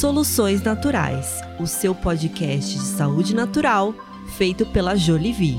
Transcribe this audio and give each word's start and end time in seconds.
Soluções 0.00 0.62
Naturais, 0.62 1.40
o 1.58 1.66
seu 1.66 1.92
podcast 1.92 2.72
de 2.72 2.86
saúde 2.86 3.34
natural 3.34 3.92
feito 4.36 4.64
pela 4.66 4.94
Jolivie. 4.94 5.58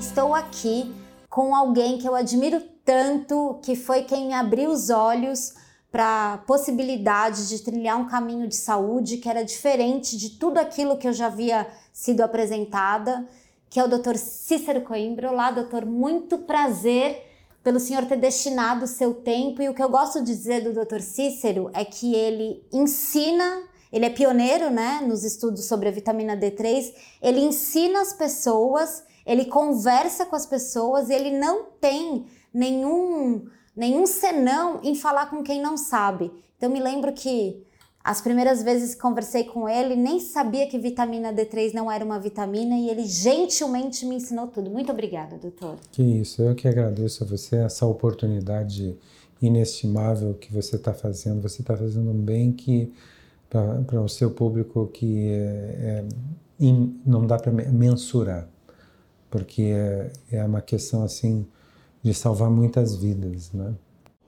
Estou 0.00 0.34
aqui 0.34 0.92
com 1.30 1.54
alguém 1.54 1.96
que 1.96 2.08
eu 2.08 2.16
admiro 2.16 2.60
tanto, 2.84 3.60
que 3.62 3.76
foi 3.76 4.02
quem 4.02 4.26
me 4.26 4.34
abriu 4.34 4.68
os 4.68 4.90
olhos 4.90 5.54
para 5.92 6.32
a 6.32 6.38
possibilidade 6.38 7.48
de 7.48 7.62
trilhar 7.62 8.00
um 8.00 8.08
caminho 8.08 8.48
de 8.48 8.56
saúde 8.56 9.18
que 9.18 9.28
era 9.28 9.44
diferente 9.44 10.16
de 10.16 10.30
tudo 10.30 10.58
aquilo 10.58 10.98
que 10.98 11.06
eu 11.06 11.12
já 11.12 11.26
havia 11.26 11.68
sido 11.92 12.20
apresentada, 12.20 13.28
que 13.70 13.78
é 13.78 13.84
o 13.84 13.88
Dr. 13.88 14.16
Cícero 14.16 14.80
Coimbra. 14.80 15.30
Olá, 15.30 15.52
doutor, 15.52 15.86
muito 15.86 16.38
prazer 16.38 17.33
pelo 17.64 17.80
senhor 17.80 18.04
ter 18.04 18.18
destinado 18.18 18.84
o 18.84 18.88
seu 18.88 19.14
tempo. 19.14 19.62
E 19.62 19.68
o 19.70 19.74
que 19.74 19.82
eu 19.82 19.88
gosto 19.88 20.20
de 20.20 20.26
dizer 20.26 20.62
do 20.62 20.84
Dr. 20.84 21.00
Cícero 21.00 21.70
é 21.72 21.82
que 21.82 22.14
ele 22.14 22.62
ensina, 22.70 23.62
ele 23.90 24.04
é 24.04 24.10
pioneiro 24.10 24.70
né, 24.70 25.00
nos 25.04 25.24
estudos 25.24 25.64
sobre 25.64 25.88
a 25.88 25.92
vitamina 25.92 26.36
D3, 26.36 26.92
ele 27.22 27.40
ensina 27.40 28.02
as 28.02 28.12
pessoas, 28.12 29.02
ele 29.24 29.46
conversa 29.46 30.26
com 30.26 30.36
as 30.36 30.44
pessoas, 30.44 31.08
ele 31.08 31.30
não 31.30 31.64
tem 31.80 32.26
nenhum, 32.52 33.46
nenhum 33.74 34.06
senão 34.06 34.80
em 34.82 34.94
falar 34.94 35.30
com 35.30 35.42
quem 35.42 35.60
não 35.60 35.78
sabe. 35.78 36.30
Então, 36.58 36.68
me 36.70 36.80
lembro 36.80 37.14
que 37.14 37.64
as 38.04 38.20
primeiras 38.20 38.62
vezes 38.62 38.94
que 38.94 39.00
conversei 39.00 39.44
com 39.44 39.66
ele, 39.66 39.96
nem 39.96 40.20
sabia 40.20 40.66
que 40.66 40.78
vitamina 40.78 41.32
D3 41.32 41.72
não 41.72 41.90
era 41.90 42.04
uma 42.04 42.20
vitamina 42.20 42.76
e 42.76 42.90
ele 42.90 43.06
gentilmente 43.06 44.04
me 44.04 44.16
ensinou 44.16 44.46
tudo. 44.46 44.70
Muito 44.70 44.92
obrigada, 44.92 45.38
doutor. 45.38 45.78
Que 45.90 46.02
isso, 46.02 46.42
eu 46.42 46.54
que 46.54 46.68
agradeço 46.68 47.24
a 47.24 47.26
você 47.26 47.56
essa 47.56 47.86
oportunidade 47.86 48.94
inestimável 49.40 50.34
que 50.34 50.52
você 50.52 50.76
está 50.76 50.92
fazendo. 50.92 51.40
Você 51.40 51.62
está 51.62 51.74
fazendo 51.74 52.10
um 52.10 52.20
bem 52.20 52.52
que 52.52 52.92
para 53.48 54.02
o 54.02 54.08
seu 54.08 54.30
público 54.30 54.86
que 54.88 55.30
é, 55.30 55.34
é, 55.36 56.04
in, 56.60 57.00
não 57.06 57.26
dá 57.26 57.38
para 57.38 57.52
mensurar, 57.52 58.48
porque 59.30 59.62
é, 59.62 60.12
é 60.30 60.44
uma 60.44 60.60
questão 60.60 61.04
assim 61.04 61.46
de 62.02 62.12
salvar 62.12 62.50
muitas 62.50 62.96
vidas, 62.96 63.50
né? 63.52 63.74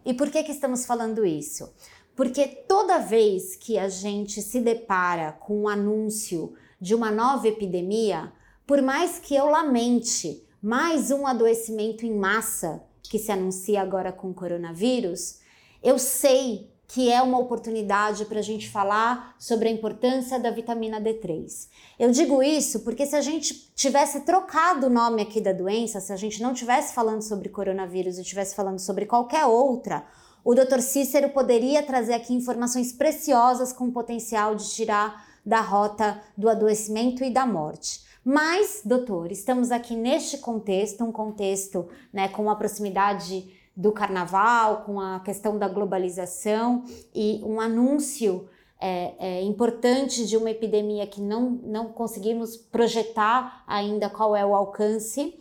E 0.06 0.14
por 0.14 0.30
que 0.30 0.44
que 0.44 0.52
estamos 0.52 0.86
falando 0.86 1.26
isso? 1.26 1.68
Porque 2.16 2.46
toda 2.46 2.98
vez 2.98 3.54
que 3.54 3.78
a 3.78 3.90
gente 3.90 4.40
se 4.40 4.58
depara 4.58 5.32
com 5.32 5.62
um 5.62 5.68
anúncio 5.68 6.54
de 6.80 6.94
uma 6.94 7.10
nova 7.10 7.46
epidemia, 7.46 8.32
por 8.66 8.80
mais 8.80 9.18
que 9.18 9.36
eu 9.36 9.50
lamente 9.50 10.42
mais 10.62 11.10
um 11.10 11.26
adoecimento 11.26 12.06
em 12.06 12.16
massa 12.16 12.82
que 13.02 13.18
se 13.18 13.30
anuncia 13.30 13.82
agora 13.82 14.10
com 14.10 14.30
o 14.30 14.34
coronavírus, 14.34 15.40
eu 15.82 15.98
sei 15.98 16.74
que 16.88 17.10
é 17.10 17.20
uma 17.20 17.38
oportunidade 17.38 18.24
para 18.24 18.38
a 18.38 18.42
gente 18.42 18.70
falar 18.70 19.34
sobre 19.38 19.68
a 19.68 19.72
importância 19.72 20.38
da 20.38 20.50
vitamina 20.50 21.00
D3. 21.00 21.68
Eu 21.98 22.10
digo 22.10 22.42
isso 22.42 22.80
porque 22.80 23.04
se 23.04 23.14
a 23.14 23.20
gente 23.20 23.72
tivesse 23.74 24.20
trocado 24.20 24.86
o 24.86 24.90
nome 24.90 25.20
aqui 25.20 25.40
da 25.40 25.52
doença, 25.52 26.00
se 26.00 26.12
a 26.12 26.16
gente 26.16 26.40
não 26.40 26.54
tivesse 26.54 26.94
falando 26.94 27.22
sobre 27.22 27.48
coronavírus 27.48 28.16
e 28.16 28.22
estivesse 28.22 28.54
falando 28.54 28.78
sobre 28.78 29.04
qualquer 29.04 29.44
outra, 29.44 30.06
o 30.46 30.54
Dr. 30.54 30.78
Cícero 30.78 31.30
poderia 31.30 31.82
trazer 31.82 32.14
aqui 32.14 32.32
informações 32.32 32.92
preciosas 32.92 33.72
com 33.72 33.90
potencial 33.90 34.54
de 34.54 34.70
tirar 34.70 35.26
da 35.44 35.60
rota 35.60 36.22
do 36.36 36.48
adoecimento 36.48 37.24
e 37.24 37.30
da 37.30 37.44
morte. 37.44 38.02
Mas, 38.24 38.80
doutor, 38.84 39.32
estamos 39.32 39.72
aqui 39.72 39.96
neste 39.96 40.38
contexto, 40.38 41.02
um 41.02 41.10
contexto 41.10 41.88
né, 42.12 42.28
com 42.28 42.48
a 42.48 42.54
proximidade 42.54 43.52
do 43.76 43.90
carnaval, 43.90 44.84
com 44.84 45.00
a 45.00 45.18
questão 45.18 45.58
da 45.58 45.66
globalização 45.66 46.84
e 47.12 47.40
um 47.44 47.60
anúncio 47.60 48.48
é, 48.80 49.14
é, 49.18 49.42
importante 49.42 50.24
de 50.28 50.36
uma 50.36 50.52
epidemia 50.52 51.08
que 51.08 51.20
não, 51.20 51.58
não 51.64 51.88
conseguimos 51.88 52.56
projetar 52.56 53.64
ainda 53.66 54.08
qual 54.08 54.36
é 54.36 54.46
o 54.46 54.54
alcance 54.54 55.34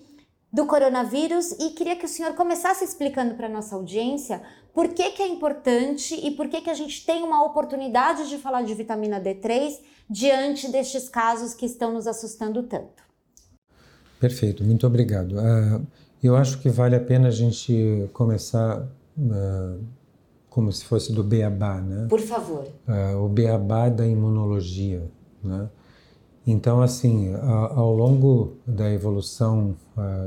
do 0.51 0.65
coronavírus 0.65 1.51
e 1.59 1.71
queria 1.71 1.95
que 1.95 2.05
o 2.05 2.09
senhor 2.09 2.33
começasse 2.33 2.83
explicando 2.83 3.35
para 3.35 3.45
a 3.45 3.49
nossa 3.49 3.75
audiência 3.75 4.41
por 4.75 4.89
que, 4.89 5.09
que 5.11 5.23
é 5.23 5.27
importante 5.27 6.13
e 6.13 6.31
por 6.31 6.49
que, 6.49 6.59
que 6.59 6.69
a 6.69 6.73
gente 6.73 7.05
tem 7.05 7.23
uma 7.23 7.45
oportunidade 7.45 8.27
de 8.27 8.37
falar 8.37 8.61
de 8.63 8.73
vitamina 8.73 9.21
D3 9.21 9.79
diante 10.09 10.69
destes 10.69 11.07
casos 11.07 11.53
que 11.53 11.65
estão 11.65 11.93
nos 11.93 12.05
assustando 12.05 12.61
tanto. 12.61 13.01
Perfeito, 14.19 14.65
muito 14.65 14.85
obrigado. 14.85 15.37
Uh, 15.37 15.87
eu 16.21 16.35
acho 16.35 16.59
que 16.59 16.67
vale 16.67 16.93
a 16.93 16.99
pena 16.99 17.29
a 17.29 17.31
gente 17.31 18.09
começar 18.11 18.81
uh, 19.17 19.81
como 20.49 20.69
se 20.73 20.83
fosse 20.83 21.13
do 21.13 21.23
beabá, 21.23 21.79
né? 21.79 22.07
Por 22.09 22.19
favor. 22.19 22.67
Uh, 22.85 23.23
o 23.23 23.29
beabá 23.29 23.87
da 23.87 24.05
imunologia, 24.05 25.09
né? 25.41 25.69
Então, 26.45 26.81
assim, 26.81 27.33
ao 27.33 27.91
longo 27.91 28.57
da 28.67 28.87
evolução 28.91 29.75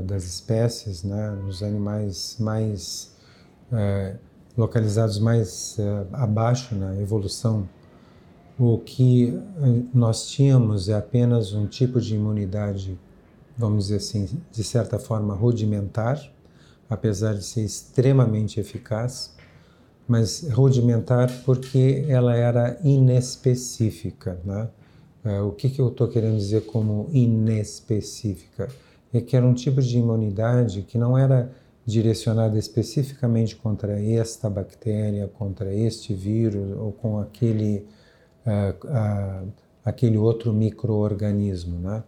das 0.03 0.25
espécies, 0.25 1.01
né, 1.01 1.29
nos 1.29 1.63
animais 1.63 2.35
mais 2.37 3.15
localizados 4.59 5.19
mais 5.19 5.77
uh, 5.79 6.05
abaixo 6.11 6.75
na 6.75 6.99
evolução, 6.99 7.67
o 8.59 8.77
que 8.77 9.29
eh, 9.29 9.83
nós 9.93 10.27
tínhamos 10.27 10.89
é 10.89 10.93
apenas 10.93 11.53
um 11.53 11.65
tipo 11.65 12.01
de 12.01 12.13
imunidade, 12.13 12.99
vamos 13.57 13.85
dizer 13.85 13.95
assim, 13.95 14.27
de 14.51 14.63
certa 14.65 14.99
forma 14.99 15.33
rudimentar, 15.33 16.21
apesar 16.89 17.35
de 17.35 17.45
ser 17.45 17.63
extremamente 17.63 18.59
eficaz, 18.59 19.33
mas 20.05 20.45
rudimentar 20.51 21.31
porque 21.45 22.03
ela 22.09 22.35
era 22.35 22.77
inespecífica. 22.83 24.41
Né? 24.43 24.67
Uh, 25.23 25.47
o 25.47 25.51
que, 25.53 25.69
que 25.69 25.79
eu 25.79 25.87
estou 25.87 26.09
querendo 26.09 26.35
dizer 26.35 26.65
como 26.65 27.07
inespecífica? 27.13 28.67
É 29.13 29.21
que 29.21 29.37
era 29.37 29.45
um 29.45 29.53
tipo 29.53 29.81
de 29.81 29.97
imunidade 29.97 30.81
que 30.81 30.97
não 30.97 31.17
era 31.17 31.49
direcionada 31.89 32.57
especificamente 32.57 33.55
contra 33.55 33.99
esta 33.99 34.49
bactéria, 34.49 35.27
contra 35.27 35.73
este 35.73 36.13
vírus 36.13 36.77
ou 36.77 36.91
com 36.91 37.19
aquele, 37.19 37.85
uh, 38.45 38.85
uh, 38.85 39.51
aquele 39.83 40.17
outro 40.17 40.53
microorganismo, 40.53 41.79
né? 41.79 42.03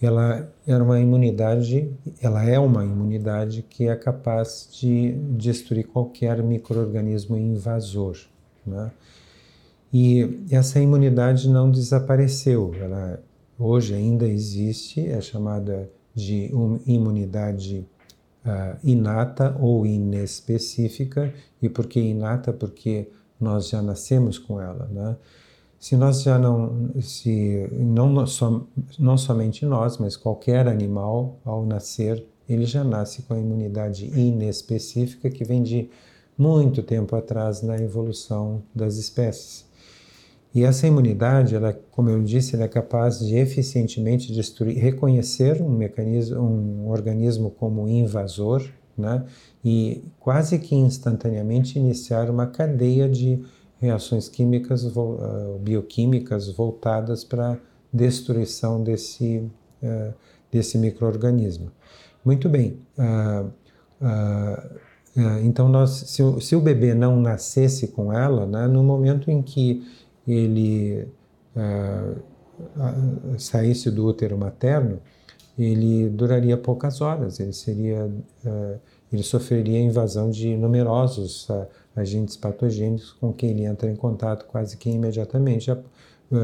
Ela 0.00 0.52
era 0.66 0.82
uma 0.82 0.98
imunidade, 0.98 1.88
ela 2.20 2.42
é 2.44 2.58
uma 2.58 2.84
imunidade 2.84 3.62
que 3.62 3.86
é 3.86 3.94
capaz 3.94 4.68
de 4.72 5.12
destruir 5.36 5.86
qualquer 5.86 6.42
microorganismo 6.42 7.36
invasor, 7.36 8.18
né? 8.66 8.90
E 9.92 10.40
essa 10.50 10.80
imunidade 10.80 11.48
não 11.48 11.70
desapareceu, 11.70 12.74
ela 12.80 13.22
hoje 13.56 13.94
ainda 13.94 14.26
existe, 14.26 15.06
é 15.06 15.20
chamada 15.20 15.88
de 16.14 16.50
imunidade 16.86 17.86
uh, 18.44 18.78
inata 18.82 19.56
ou 19.60 19.86
inespecífica. 19.86 21.32
E 21.60 21.68
por 21.68 21.86
que 21.86 22.00
inata? 22.00 22.52
Porque 22.52 23.08
nós 23.40 23.68
já 23.68 23.82
nascemos 23.82 24.38
com 24.38 24.60
ela, 24.60 24.88
né? 24.92 25.16
Se 25.78 25.96
nós 25.96 26.22
já 26.22 26.38
não, 26.38 26.92
se 27.00 27.68
não, 27.72 28.24
som, 28.24 28.66
não 28.96 29.18
somente 29.18 29.66
nós, 29.66 29.98
mas 29.98 30.16
qualquer 30.16 30.68
animal, 30.68 31.40
ao 31.44 31.66
nascer, 31.66 32.24
ele 32.48 32.64
já 32.64 32.84
nasce 32.84 33.22
com 33.22 33.34
a 33.34 33.38
imunidade 33.38 34.06
inespecífica 34.06 35.28
que 35.28 35.44
vem 35.44 35.60
de 35.60 35.90
muito 36.38 36.84
tempo 36.84 37.16
atrás 37.16 37.62
na 37.62 37.76
evolução 37.76 38.62
das 38.72 38.96
espécies. 38.96 39.64
E 40.54 40.64
essa 40.64 40.86
imunidade, 40.86 41.54
ela, 41.54 41.72
como 41.90 42.10
eu 42.10 42.22
disse, 42.22 42.54
ela 42.54 42.64
é 42.64 42.68
capaz 42.68 43.18
de 43.18 43.36
eficientemente 43.36 44.32
destruir, 44.32 44.76
reconhecer 44.76 45.62
um 45.62 45.70
mecanismo, 45.70 46.40
um 46.40 46.90
organismo 46.90 47.50
como 47.50 47.88
invasor, 47.88 48.62
né? 48.96 49.24
E 49.64 50.04
quase 50.20 50.58
que 50.58 50.74
instantaneamente 50.74 51.78
iniciar 51.78 52.28
uma 52.28 52.46
cadeia 52.46 53.08
de 53.08 53.42
reações 53.80 54.28
químicas, 54.28 54.84
uh, 54.84 55.58
bioquímicas 55.60 56.48
voltadas 56.50 57.24
para 57.24 57.58
destruição 57.92 58.82
desse 58.82 59.48
uh, 59.82 60.14
desse 60.52 60.76
microorganismo. 60.76 61.72
Muito 62.22 62.48
bem. 62.48 62.76
Uh, 62.98 63.50
então, 65.42 65.68
nós, 65.68 65.90
se, 65.90 66.22
se, 66.40 66.56
o 66.56 66.60
bebê 66.60 66.94
não 66.94 67.20
nascesse 67.20 67.88
com 67.88 68.12
ela, 68.12 68.46
né, 68.46 68.66
no 68.66 68.82
momento 68.82 69.30
em 69.30 69.42
que 69.42 69.86
ele 70.26 71.08
uh, 71.56 72.22
saísse 73.38 73.90
do 73.90 74.06
útero 74.06 74.38
materno, 74.38 75.00
ele 75.58 76.08
duraria 76.08 76.56
poucas 76.56 77.00
horas, 77.00 77.40
ele 77.40 77.52
seria, 77.52 78.06
uh, 78.06 78.80
ele 79.12 79.22
sofreria 79.22 79.80
invasão 79.80 80.30
de 80.30 80.56
numerosos 80.56 81.48
uh, 81.48 81.66
agentes 81.94 82.36
patogênicos 82.36 83.12
com 83.12 83.32
quem 83.32 83.50
ele 83.50 83.64
entra 83.64 83.90
em 83.90 83.96
contato 83.96 84.46
quase 84.46 84.76
que 84.76 84.88
imediatamente 84.88 85.70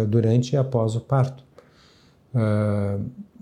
durante 0.07 0.53
e 0.53 0.57
após 0.59 0.95
o 0.95 1.01
parto. 1.01 1.43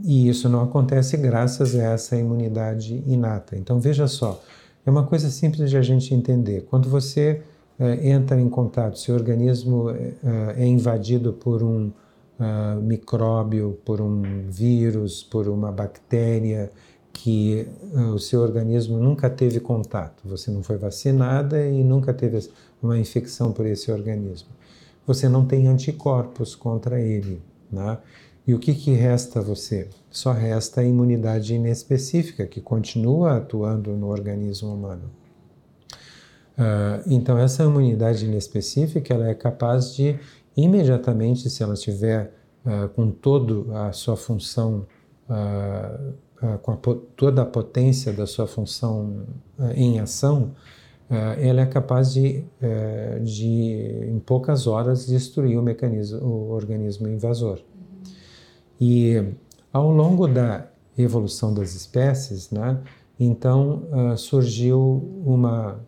e 0.04 0.28
isso 0.28 0.48
não 0.48 0.62
acontece 0.62 1.16
graças 1.16 1.74
a 1.74 1.82
essa 1.82 2.16
imunidade 2.16 3.02
inata. 3.04 3.56
Então 3.56 3.80
veja 3.80 4.06
só, 4.06 4.40
é 4.86 4.90
uma 4.90 5.04
coisa 5.04 5.28
simples 5.28 5.68
de 5.68 5.76
a 5.76 5.82
gente 5.82 6.14
entender. 6.14 6.64
Quando 6.70 6.88
você 6.88 7.42
é, 7.78 8.08
entra 8.08 8.40
em 8.40 8.48
contato, 8.48 8.98
se 8.98 9.12
o 9.12 9.14
organismo 9.14 9.90
é, 9.90 10.14
é 10.56 10.66
invadido 10.66 11.32
por 11.32 11.62
um 11.62 11.90
uh, 12.38 12.80
micróbio, 12.80 13.78
por 13.84 14.00
um 14.00 14.48
vírus, 14.48 15.22
por 15.22 15.48
uma 15.48 15.70
bactéria 15.72 16.70
que 17.12 17.66
uh, 17.92 18.14
o 18.14 18.18
seu 18.18 18.40
organismo 18.40 18.98
nunca 18.98 19.28
teve 19.28 19.60
contato, 19.60 20.22
você 20.24 20.50
não 20.50 20.62
foi 20.62 20.76
vacinada 20.76 21.66
e 21.66 21.82
nunca 21.82 22.12
teve 22.12 22.48
uma 22.82 22.98
infecção 22.98 23.52
por 23.52 23.66
esse 23.66 23.90
organismo. 23.90 24.48
Você 25.06 25.28
não 25.28 25.44
tem 25.44 25.68
anticorpos 25.68 26.54
contra 26.54 27.00
ele, 27.00 27.40
né? 27.70 27.98
E 28.46 28.54
o 28.54 28.58
que, 28.60 28.74
que 28.74 28.92
resta 28.92 29.40
a 29.40 29.42
você? 29.42 29.88
Só 30.08 30.32
resta 30.32 30.80
a 30.80 30.84
imunidade 30.84 31.54
inespecífica, 31.54 32.46
que 32.46 32.60
continua 32.60 33.38
atuando 33.38 33.90
no 33.96 34.08
organismo 34.08 34.72
humano. 34.72 35.10
Uh, 36.56 37.04
então, 37.06 37.38
essa 37.38 37.64
imunidade 37.64 38.24
inespecífica 38.24 39.12
ela 39.12 39.28
é 39.28 39.34
capaz 39.34 39.94
de, 39.94 40.18
imediatamente, 40.56 41.50
se 41.50 41.62
ela 41.62 41.74
estiver 41.74 42.32
uh, 42.64 42.88
com 42.88 43.10
toda 43.10 43.86
a 43.86 43.92
sua 43.92 44.16
função, 44.16 44.86
uh, 45.28 46.58
com 46.62 46.72
a, 46.72 46.76
toda 47.14 47.42
a 47.42 47.46
potência 47.46 48.12
da 48.12 48.26
sua 48.26 48.46
função 48.46 49.24
em 49.74 50.00
ação, 50.00 50.52
ela 51.38 51.62
é 51.62 51.66
capaz 51.66 52.12
de, 52.12 52.44
eh, 52.60 53.20
de, 53.22 54.10
em 54.12 54.18
poucas 54.18 54.66
horas, 54.66 55.06
destruir 55.06 55.56
o 55.56 55.62
mecanismo, 55.62 56.20
o 56.20 56.50
organismo 56.50 57.08
invasor. 57.08 57.60
E 58.78 59.24
ao 59.72 59.90
longo 59.90 60.26
da 60.26 60.66
evolução 60.98 61.54
das 61.54 61.74
espécies, 61.74 62.50
né, 62.50 62.82
então 63.18 63.84
surgiu 64.16 65.22
uma 65.24 65.80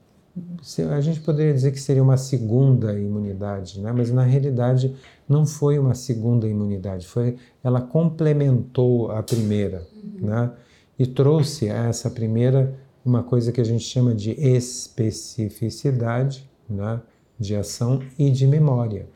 a 0.90 1.00
gente 1.00 1.20
poderia 1.20 1.52
dizer 1.52 1.72
que 1.72 1.80
seria 1.80 2.02
uma 2.02 2.16
segunda 2.16 2.98
imunidade, 2.98 3.80
né? 3.80 3.92
mas 3.92 4.10
na 4.10 4.22
realidade 4.22 4.94
não 5.28 5.46
foi 5.46 5.78
uma 5.78 5.94
segunda 5.94 6.48
imunidade, 6.48 7.06
foi 7.06 7.36
ela 7.62 7.80
complementou 7.80 9.10
a 9.10 9.22
primeira, 9.22 9.86
uhum. 9.94 10.28
né? 10.28 10.50
e 10.98 11.06
trouxe 11.06 11.70
a 11.70 11.84
essa 11.84 12.10
primeira 12.10 12.74
uma 13.04 13.22
coisa 13.22 13.52
que 13.52 13.60
a 13.60 13.64
gente 13.64 13.84
chama 13.84 14.14
de 14.14 14.32
especificidade, 14.32 16.48
né? 16.68 17.00
de 17.38 17.54
ação 17.54 18.02
e 18.18 18.30
de 18.30 18.46
memória. 18.46 19.06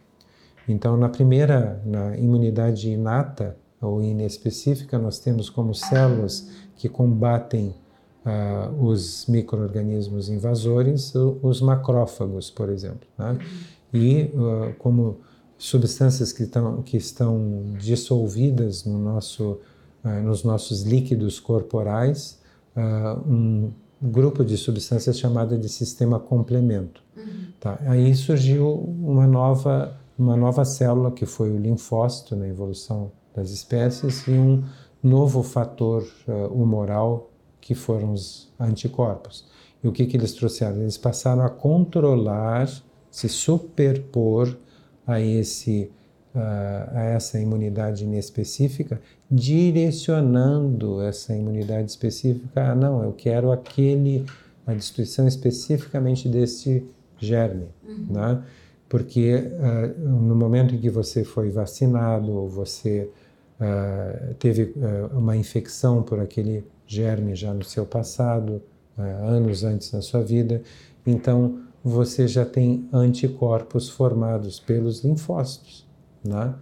Então, 0.68 0.96
na 0.96 1.08
primeira, 1.08 1.82
na 1.84 2.16
imunidade 2.16 2.88
inata, 2.88 3.56
ou 3.80 4.00
inespecífica, 4.00 4.96
nós 4.98 5.18
temos 5.18 5.50
como 5.50 5.74
células 5.74 6.48
que 6.76 6.88
combatem 6.88 7.74
uh, 8.24 8.84
os 8.84 9.26
micro-organismos 9.26 10.28
invasores, 10.28 11.14
os 11.14 11.60
macrófagos, 11.60 12.50
por 12.50 12.68
exemplo. 12.68 13.08
Né? 13.18 13.38
E 13.92 14.30
uh, 14.34 14.74
como 14.78 15.20
substâncias 15.58 16.32
que, 16.32 16.46
tão, 16.46 16.82
que 16.82 16.96
estão 16.96 17.74
dissolvidas 17.78 18.84
no 18.84 18.98
nosso, 18.98 19.60
uh, 20.04 20.22
nos 20.22 20.44
nossos 20.44 20.82
líquidos 20.82 21.38
corporais, 21.38 22.40
um 23.26 23.70
grupo 24.00 24.42
de 24.42 24.56
substâncias 24.56 25.18
chamada 25.18 25.58
de 25.58 25.68
sistema 25.68 26.18
complemento. 26.18 27.02
Uhum. 27.14 27.52
Tá? 27.60 27.78
Aí 27.82 28.14
surgiu 28.14 28.72
uma 28.74 29.26
nova, 29.26 29.94
uma 30.18 30.34
nova 30.34 30.64
célula, 30.64 31.10
que 31.10 31.26
foi 31.26 31.50
o 31.50 31.58
linfócito 31.58 32.34
na 32.34 32.48
evolução 32.48 33.12
das 33.34 33.50
espécies 33.50 34.26
e 34.26 34.32
um 34.32 34.64
novo 35.02 35.42
fator 35.42 36.02
uh, 36.26 36.46
humoral 36.46 37.31
que 37.62 37.74
foram 37.74 38.12
os 38.12 38.52
anticorpos. 38.60 39.46
E 39.82 39.88
o 39.88 39.92
que, 39.92 40.04
que 40.04 40.16
eles 40.16 40.32
trouxeram? 40.34 40.82
Eles 40.82 40.98
passaram 40.98 41.42
a 41.42 41.48
controlar, 41.48 42.68
se 43.10 43.28
superpor 43.28 44.54
a, 45.06 45.20
esse, 45.20 45.90
uh, 46.34 46.96
a 46.96 47.02
essa 47.04 47.40
imunidade 47.40 48.04
inespecífica, 48.04 49.00
direcionando 49.30 51.00
essa 51.00 51.34
imunidade 51.34 51.90
específica. 51.90 52.48
Ah, 52.54 52.74
não, 52.74 53.02
eu 53.02 53.12
quero 53.12 53.50
aquele, 53.50 54.26
a 54.66 54.74
destruição 54.74 55.26
especificamente 55.26 56.28
desse 56.28 56.84
germe, 57.18 57.68
uhum. 57.86 58.06
né? 58.10 58.42
Porque 58.88 59.36
uh, 59.36 60.00
no 60.00 60.34
momento 60.34 60.74
em 60.74 60.78
que 60.78 60.90
você 60.90 61.24
foi 61.24 61.48
vacinado 61.48 62.30
ou 62.30 62.48
você 62.48 63.08
uh, 63.58 64.34
teve 64.34 64.74
uh, 64.76 65.16
uma 65.16 65.34
infecção 65.36 66.02
por 66.02 66.20
aquele 66.20 66.64
germe 66.86 67.34
já 67.34 67.52
no 67.52 67.64
seu 67.64 67.86
passado, 67.86 68.62
uh, 68.98 69.02
anos 69.02 69.64
antes 69.64 69.90
da 69.90 70.02
sua 70.02 70.22
vida, 70.22 70.62
então 71.06 71.60
você 71.84 72.28
já 72.28 72.44
tem 72.44 72.88
anticorpos 72.92 73.88
formados 73.88 74.60
pelos 74.60 75.02
linfócitos, 75.04 75.86
né? 76.24 76.54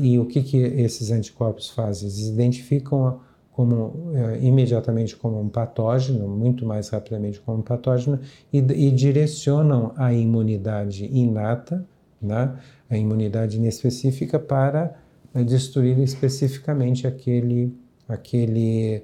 e 0.00 0.18
o 0.18 0.24
que, 0.24 0.42
que 0.42 0.56
esses 0.56 1.10
anticorpos 1.10 1.68
fazem? 1.68 2.08
Eles 2.08 2.28
identificam 2.28 3.20
como 3.50 4.14
imediatamente 4.40 5.14
como 5.14 5.38
um 5.38 5.48
patógeno, 5.50 6.26
muito 6.26 6.64
mais 6.64 6.88
rapidamente 6.88 7.38
como 7.38 7.58
um 7.58 7.62
patógeno, 7.62 8.18
e, 8.50 8.58
e 8.58 8.90
direcionam 8.90 9.92
a 9.96 10.12
imunidade 10.14 11.04
inata, 11.04 11.86
né? 12.20 12.56
a 12.88 12.96
imunidade 12.96 13.58
inespecífica, 13.58 14.38
para 14.38 14.94
né, 15.34 15.44
destruir 15.44 15.98
especificamente 15.98 17.06
aquele, 17.06 17.74
aquele 18.08 19.02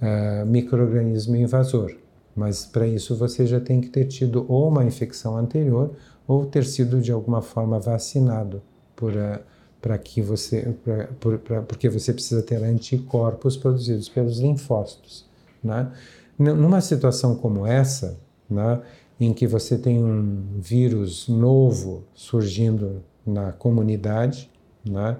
uh, 0.00 0.46
microorganismo 0.46 1.36
invasor. 1.36 1.96
Mas 2.34 2.66
para 2.66 2.86
isso 2.86 3.16
você 3.16 3.46
já 3.46 3.60
tem 3.60 3.80
que 3.80 3.88
ter 3.88 4.06
tido 4.06 4.44
ou 4.48 4.68
uma 4.68 4.84
infecção 4.84 5.36
anterior 5.36 5.94
ou 6.26 6.46
ter 6.46 6.64
sido 6.64 7.00
de 7.00 7.12
alguma 7.12 7.40
forma 7.40 7.78
vacinado 7.78 8.62
por 8.96 9.12
uh, 9.12 9.38
para 9.84 9.98
que 9.98 10.22
você 10.22 10.74
pra, 10.82 11.08
por, 11.20 11.38
pra, 11.38 11.60
porque 11.60 11.90
você 11.90 12.10
precisa 12.10 12.42
ter 12.42 12.62
anticorpos 12.62 13.54
produzidos 13.54 14.08
pelos 14.08 14.38
linfócitos, 14.38 15.26
né? 15.62 15.92
Numa 16.38 16.80
situação 16.80 17.36
como 17.36 17.66
essa, 17.66 18.18
né, 18.48 18.80
em 19.20 19.32
que 19.34 19.46
você 19.46 19.76
tem 19.76 20.02
um 20.02 20.58
vírus 20.58 21.28
novo 21.28 22.02
surgindo 22.14 23.04
na 23.26 23.52
comunidade, 23.52 24.50
né, 24.84 25.18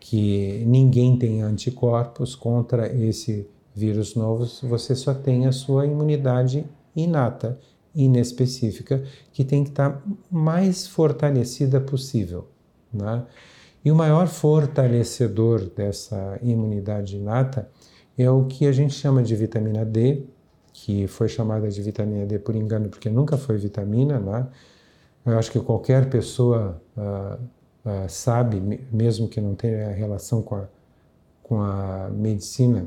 que 0.00 0.64
ninguém 0.66 1.16
tem 1.18 1.42
anticorpos 1.42 2.34
contra 2.34 2.92
esse 2.92 3.46
vírus 3.76 4.14
novo, 4.14 4.46
você 4.66 4.94
só 4.96 5.12
tem 5.12 5.46
a 5.46 5.52
sua 5.52 5.84
imunidade 5.84 6.66
inata, 6.96 7.60
inespecífica, 7.94 9.04
que 9.30 9.44
tem 9.44 9.62
que 9.62 9.70
estar 9.70 10.02
mais 10.30 10.86
fortalecida 10.86 11.78
possível. 11.78 12.48
Né? 12.90 13.22
E 13.84 13.92
o 13.92 13.94
maior 13.94 14.28
fortalecedor 14.28 15.68
dessa 15.76 16.38
imunidade 16.42 17.16
inata 17.16 17.68
é 18.16 18.30
o 18.30 18.46
que 18.46 18.66
a 18.66 18.72
gente 18.72 18.94
chama 18.94 19.22
de 19.22 19.36
vitamina 19.36 19.84
D, 19.84 20.24
que 20.72 21.06
foi 21.06 21.28
chamada 21.28 21.68
de 21.68 21.82
vitamina 21.82 22.24
D 22.24 22.38
por 22.38 22.56
engano, 22.56 22.88
porque 22.88 23.10
nunca 23.10 23.36
foi 23.36 23.58
vitamina, 23.58 24.18
né? 24.18 24.46
Eu 25.24 25.38
acho 25.38 25.50
que 25.50 25.58
qualquer 25.58 26.08
pessoa 26.08 26.80
uh, 26.96 27.42
uh, 27.88 28.08
sabe, 28.08 28.60
mesmo 28.92 29.28
que 29.28 29.40
não 29.40 29.54
tenha 29.54 29.90
relação 29.90 30.40
com 30.40 30.54
a, 30.54 30.68
com 31.42 31.60
a 31.60 32.08
medicina, 32.10 32.86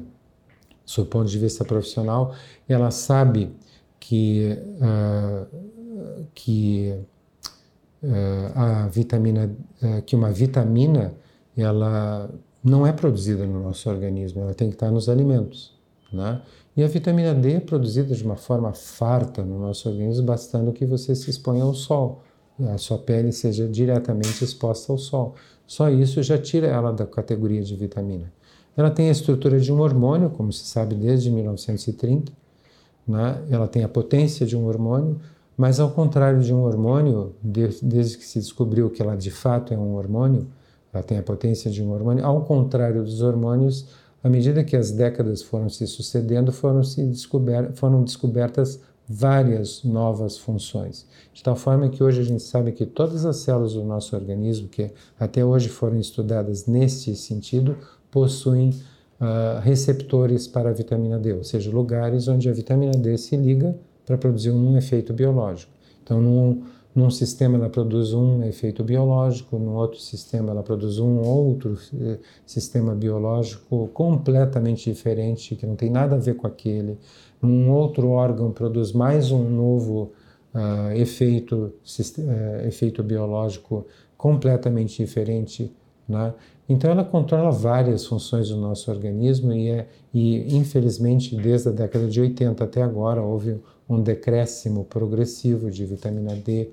do 0.97 1.05
ponto 1.05 1.29
de 1.29 1.37
vista 1.37 1.63
profissional, 1.65 2.33
ela 2.67 2.91
sabe 2.91 3.51
que, 3.99 4.57
uh, 4.81 6.25
que 6.33 6.95
a 8.55 8.87
vitamina, 8.87 9.53
que 10.05 10.15
uma 10.15 10.31
vitamina, 10.31 11.13
ela 11.57 12.29
não 12.63 12.87
é 12.87 12.93
produzida 12.93 13.45
no 13.45 13.61
nosso 13.61 13.89
organismo, 13.89 14.41
ela 14.41 14.53
tem 14.53 14.69
que 14.69 14.75
estar 14.75 14.89
nos 14.89 15.09
alimentos, 15.09 15.77
né? 16.13 16.41
E 16.77 16.83
a 16.83 16.87
vitamina 16.87 17.33
D 17.33 17.55
é 17.55 17.59
produzida 17.59 18.15
de 18.15 18.23
uma 18.23 18.37
forma 18.37 18.71
farta 18.73 19.43
no 19.43 19.59
nosso 19.59 19.89
organismo, 19.89 20.25
bastando 20.25 20.71
que 20.71 20.85
você 20.85 21.13
se 21.13 21.29
exponha 21.29 21.63
ao 21.63 21.73
sol 21.73 22.23
a 22.67 22.77
sua 22.77 22.97
pele 22.97 23.31
seja 23.31 23.67
diretamente 23.67 24.43
exposta 24.43 24.91
ao 24.91 24.97
sol. 24.97 25.35
Só 25.65 25.89
isso 25.89 26.21
já 26.21 26.37
tira 26.37 26.67
ela 26.67 26.91
da 26.91 27.05
categoria 27.05 27.61
de 27.61 27.75
vitamina. 27.75 28.31
Ela 28.75 28.89
tem 28.89 29.09
a 29.09 29.11
estrutura 29.11 29.59
de 29.59 29.71
um 29.71 29.79
hormônio, 29.79 30.29
como 30.29 30.53
se 30.53 30.65
sabe 30.65 30.95
desde 30.95 31.29
1930, 31.29 32.31
né? 33.07 33.41
ela 33.49 33.67
tem 33.67 33.83
a 33.83 33.89
potência 33.89 34.45
de 34.45 34.55
um 34.55 34.65
hormônio, 34.65 35.19
mas 35.57 35.79
ao 35.79 35.91
contrário 35.91 36.39
de 36.39 36.53
um 36.53 36.63
hormônio, 36.63 37.33
desde 37.43 38.17
que 38.17 38.25
se 38.25 38.39
descobriu 38.39 38.89
que 38.89 39.01
ela 39.01 39.17
de 39.17 39.31
fato 39.31 39.73
é 39.73 39.77
um 39.77 39.95
hormônio, 39.95 40.47
ela 40.93 41.03
tem 41.03 41.17
a 41.17 41.23
potência 41.23 41.69
de 41.69 41.83
um 41.83 41.91
hormônio, 41.91 42.25
ao 42.25 42.45
contrário 42.45 43.03
dos 43.03 43.21
hormônios, 43.21 43.85
à 44.23 44.29
medida 44.29 44.63
que 44.63 44.75
as 44.75 44.91
décadas 44.91 45.41
foram 45.41 45.69
se 45.69 45.85
sucedendo, 45.87 46.51
foram, 46.51 46.83
se 46.83 47.05
descober, 47.05 47.71
foram 47.73 48.03
descobertas 48.03 48.79
várias 49.07 49.83
novas 49.83 50.37
funções. 50.37 51.05
De 51.33 51.41
tal 51.41 51.55
forma 51.55 51.89
que 51.89 52.03
hoje 52.03 52.21
a 52.21 52.23
gente 52.23 52.43
sabe 52.43 52.71
que 52.71 52.85
todas 52.85 53.25
as 53.25 53.37
células 53.37 53.73
do 53.73 53.83
nosso 53.83 54.15
organismo, 54.15 54.67
que 54.67 54.91
até 55.19 55.43
hoje 55.43 55.67
foram 55.67 55.97
estudadas 55.99 56.67
nesse 56.67 57.15
sentido, 57.15 57.75
possuem 58.11 58.69
uh, 59.19 59.59
receptores 59.61 60.47
para 60.47 60.69
a 60.69 60.73
vitamina 60.73 61.19
D, 61.19 61.33
ou 61.33 61.43
seja, 61.43 61.71
lugares 61.71 62.27
onde 62.27 62.49
a 62.49 62.53
vitamina 62.53 62.93
D 62.93 63.17
se 63.17 63.35
liga 63.37 63.77
para 64.05 64.17
produzir 64.17 64.51
um 64.51 64.77
efeito 64.77 65.13
biológico. 65.13 65.71
Então, 66.01 66.19
num, 66.19 66.63
num 66.95 67.11
sistema 67.11 67.57
ela 67.57 67.69
produz 67.69 68.13
um 68.13 68.43
efeito 68.43 68.83
biológico, 68.83 69.59
no 69.59 69.75
outro 69.75 69.99
sistema 69.99 70.51
ela 70.51 70.63
produz 70.63 70.97
um 70.97 71.19
outro 71.19 71.77
eh, 71.93 72.17
sistema 72.45 72.95
biológico 72.95 73.87
completamente 73.93 74.89
diferente, 74.91 75.55
que 75.55 75.67
não 75.67 75.75
tem 75.75 75.91
nada 75.91 76.15
a 76.15 76.19
ver 76.19 76.35
com 76.35 76.47
aquele. 76.47 76.97
Num 77.39 77.69
outro 77.69 78.09
órgão 78.09 78.51
produz 78.51 78.91
mais 78.91 79.31
um 79.31 79.47
novo 79.47 80.11
uh, 80.53 80.91
efeito, 80.95 81.73
uh, 81.85 82.67
efeito 82.67 83.03
biológico 83.03 83.85
completamente 84.17 84.97
diferente. 84.97 85.71
Né? 86.09 86.33
Então 86.67 86.89
ela 86.89 87.03
controla 87.03 87.51
várias 87.51 88.05
funções 88.07 88.49
do 88.49 88.57
nosso 88.57 88.89
organismo 88.89 89.53
e, 89.53 89.69
é, 89.69 89.87
e 90.11 90.57
infelizmente 90.57 91.35
desde 91.35 91.69
a 91.69 91.71
década 91.71 92.07
de 92.07 92.19
80 92.19 92.63
até 92.63 92.81
agora 92.81 93.21
houve 93.21 93.61
um 93.87 94.01
decréscimo 94.01 94.83
progressivo 94.85 95.69
de 95.69 95.85
vitamina 95.85 96.35
D 96.35 96.71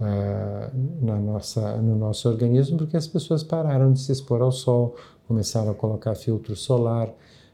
uh, 0.00 1.04
na 1.04 1.16
nossa, 1.16 1.76
no 1.76 1.94
nosso 1.94 2.26
organismo 2.26 2.78
porque 2.78 2.96
as 2.96 3.06
pessoas 3.06 3.42
pararam 3.42 3.92
de 3.92 4.00
se 4.00 4.10
expor 4.12 4.40
ao 4.40 4.50
sol, 4.50 4.96
começaram 5.28 5.70
a 5.70 5.74
colocar 5.74 6.14
filtro 6.14 6.56
solar. 6.56 7.08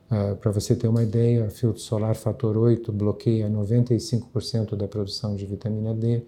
Uh, 0.09 0.37
Para 0.37 0.53
você 0.53 0.77
ter 0.77 0.87
uma 0.87 1.03
ideia, 1.03 1.51
filtro 1.51 1.81
solar 1.81 2.15
fator 2.15 2.57
8 2.57 2.93
bloqueia 2.93 3.51
95% 3.51 4.77
da 4.77 4.87
produção 4.87 5.35
de 5.35 5.45
vitamina 5.45 5.93
D. 5.93 6.23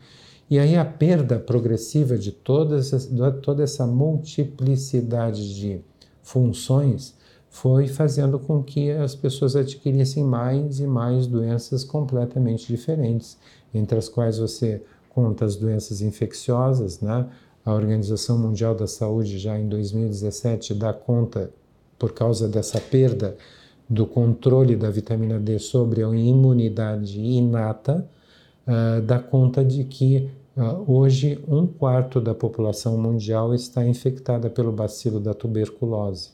E 0.51 0.59
aí 0.59 0.77
a 0.77 0.85
perda 0.85 1.39
progressiva 1.39 2.17
de 2.17 2.33
todas, 2.33 2.91
toda 3.43 3.63
essa 3.63 3.87
multiplicidade 3.87 5.55
de 5.55 5.81
funções 6.23 7.15
foi 7.51 7.87
fazendo 7.87 8.39
com 8.39 8.63
que 8.63 8.91
as 8.91 9.15
pessoas 9.15 9.57
adquirissem 9.57 10.25
mais 10.25 10.81
e 10.81 10.87
mais 10.87 11.27
doenças 11.27 11.85
completamente 11.85 12.67
diferentes, 12.67 13.37
entre 13.75 13.99
as 13.99 14.09
quais 14.09 14.39
você 14.39 14.83
conta 15.11 15.45
as 15.45 15.57
doenças 15.57 16.01
infecciosas, 16.01 17.01
né? 17.01 17.27
A 17.65 17.75
Organização 17.75 18.39
Mundial 18.39 18.75
da 18.75 18.87
Saúde 18.87 19.39
já 19.39 19.59
em 19.59 19.69
2017 19.69 20.73
dá 20.75 20.93
conta 20.93 21.51
por 21.99 22.13
causa 22.13 22.49
dessa 22.49 22.81
perda 22.81 23.37
do 23.89 24.07
controle 24.07 24.77
da 24.77 24.91
vitamina 24.91 25.39
D 25.39 25.59
sobre 25.59 26.03
a 26.03 26.09
imunidade 26.09 27.21
inata, 27.21 28.09
uh, 28.67 29.03
dá 29.03 29.19
conta 29.19 29.65
de 29.65 29.85
que 29.85 30.31
hoje, 30.87 31.43
um 31.47 31.67
quarto 31.67 32.21
da 32.21 32.35
população 32.35 32.99
mundial 32.99 33.55
está 33.55 33.87
infectada 33.87 34.51
pelo 34.51 34.73
bacilo 34.73 35.21
da 35.21 35.33
tuberculose 35.33 36.31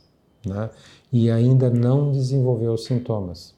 né? 0.46 0.70
e 1.12 1.30
ainda 1.30 1.70
não 1.70 2.10
desenvolveu 2.12 2.76
sintomas. 2.76 3.54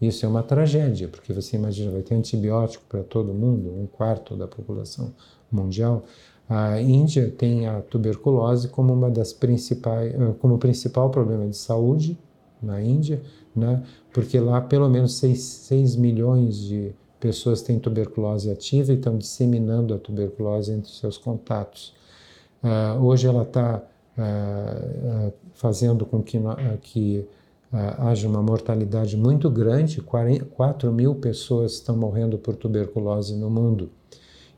Isso 0.00 0.26
é 0.26 0.28
uma 0.28 0.42
tragédia, 0.42 1.08
porque 1.08 1.32
você 1.32 1.56
imagina, 1.56 1.92
vai 1.92 2.02
ter 2.02 2.14
antibiótico 2.14 2.84
para 2.88 3.02
todo 3.04 3.32
mundo, 3.32 3.72
um 3.72 3.86
quarto 3.86 4.36
da 4.36 4.48
população 4.48 5.12
mundial. 5.50 6.04
A 6.48 6.80
Índia 6.80 7.30
tem 7.30 7.68
a 7.68 7.80
tuberculose 7.80 8.68
como 8.68 8.92
uma 8.92 9.08
das 9.08 9.32
principais, 9.32 10.12
ah, 10.20 10.34
como 10.40 10.58
principal 10.58 11.08
problema 11.08 11.46
de 11.48 11.56
saúde 11.56 12.18
na 12.60 12.82
Índia, 12.82 13.22
né? 13.54 13.82
porque 14.12 14.40
lá 14.40 14.60
pelo 14.60 14.88
menos 14.88 15.14
6, 15.14 15.40
6 15.40 15.96
milhões 15.96 16.58
de 16.58 16.92
pessoas 17.22 17.62
têm 17.62 17.78
tuberculose 17.78 18.50
ativa 18.50 18.92
e 18.92 18.96
estão 18.96 19.16
disseminando 19.16 19.94
a 19.94 19.98
tuberculose 19.98 20.72
entre 20.72 20.90
seus 20.90 21.16
contatos. 21.16 21.94
Uh, 22.60 23.00
hoje 23.00 23.28
ela 23.28 23.44
está 23.44 23.80
uh, 24.18 25.28
uh, 25.28 25.32
fazendo 25.54 26.04
com 26.04 26.20
que, 26.20 26.36
que 26.82 27.24
haja 27.98 28.28
uma 28.28 28.42
mortalidade 28.42 29.16
muito 29.16 29.48
grande, 29.48 30.02
40, 30.02 30.44
4 30.46 30.92
mil 30.92 31.14
pessoas 31.14 31.74
estão 31.74 31.96
morrendo 31.96 32.36
por 32.36 32.56
tuberculose 32.56 33.36
no 33.36 33.48
mundo. 33.48 33.88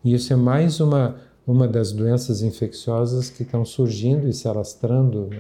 E 0.03 0.15
isso 0.15 0.33
é 0.33 0.37
mais 0.37 0.81
uma, 0.81 1.17
uma 1.47 1.69
das 1.69 1.93
doenças 1.93 2.43
infecciosas 2.43 3.29
que 3.29 3.43
estão 3.43 3.65
surgindo 3.65 4.27
e 4.27 4.33
se 4.33 4.49
alastrando 4.49 5.31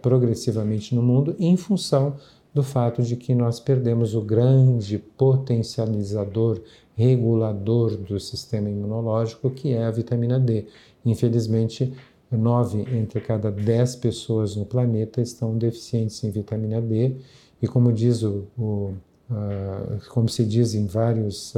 progressivamente 0.00 0.94
no 0.94 1.02
mundo 1.02 1.36
em 1.38 1.54
função 1.54 2.16
do 2.56 2.62
fato 2.62 3.02
de 3.02 3.16
que 3.16 3.34
nós 3.34 3.60
perdemos 3.60 4.14
o 4.14 4.22
grande 4.22 4.98
potencializador, 4.98 6.58
regulador 6.96 7.98
do 7.98 8.18
sistema 8.18 8.70
imunológico, 8.70 9.50
que 9.50 9.74
é 9.74 9.84
a 9.84 9.90
vitamina 9.90 10.40
D. 10.40 10.64
Infelizmente, 11.04 11.92
nove 12.32 12.80
entre 12.96 13.20
cada 13.20 13.52
dez 13.52 13.94
pessoas 13.94 14.56
no 14.56 14.64
planeta 14.64 15.20
estão 15.20 15.58
deficientes 15.58 16.24
em 16.24 16.30
vitamina 16.30 16.80
D, 16.80 17.16
e 17.60 17.68
como 17.68 17.92
diz 17.92 18.22
o, 18.22 18.46
o 18.58 18.94
como 20.08 20.26
se 20.26 20.42
diz 20.42 20.72
em 20.72 20.86
vários, 20.86 21.52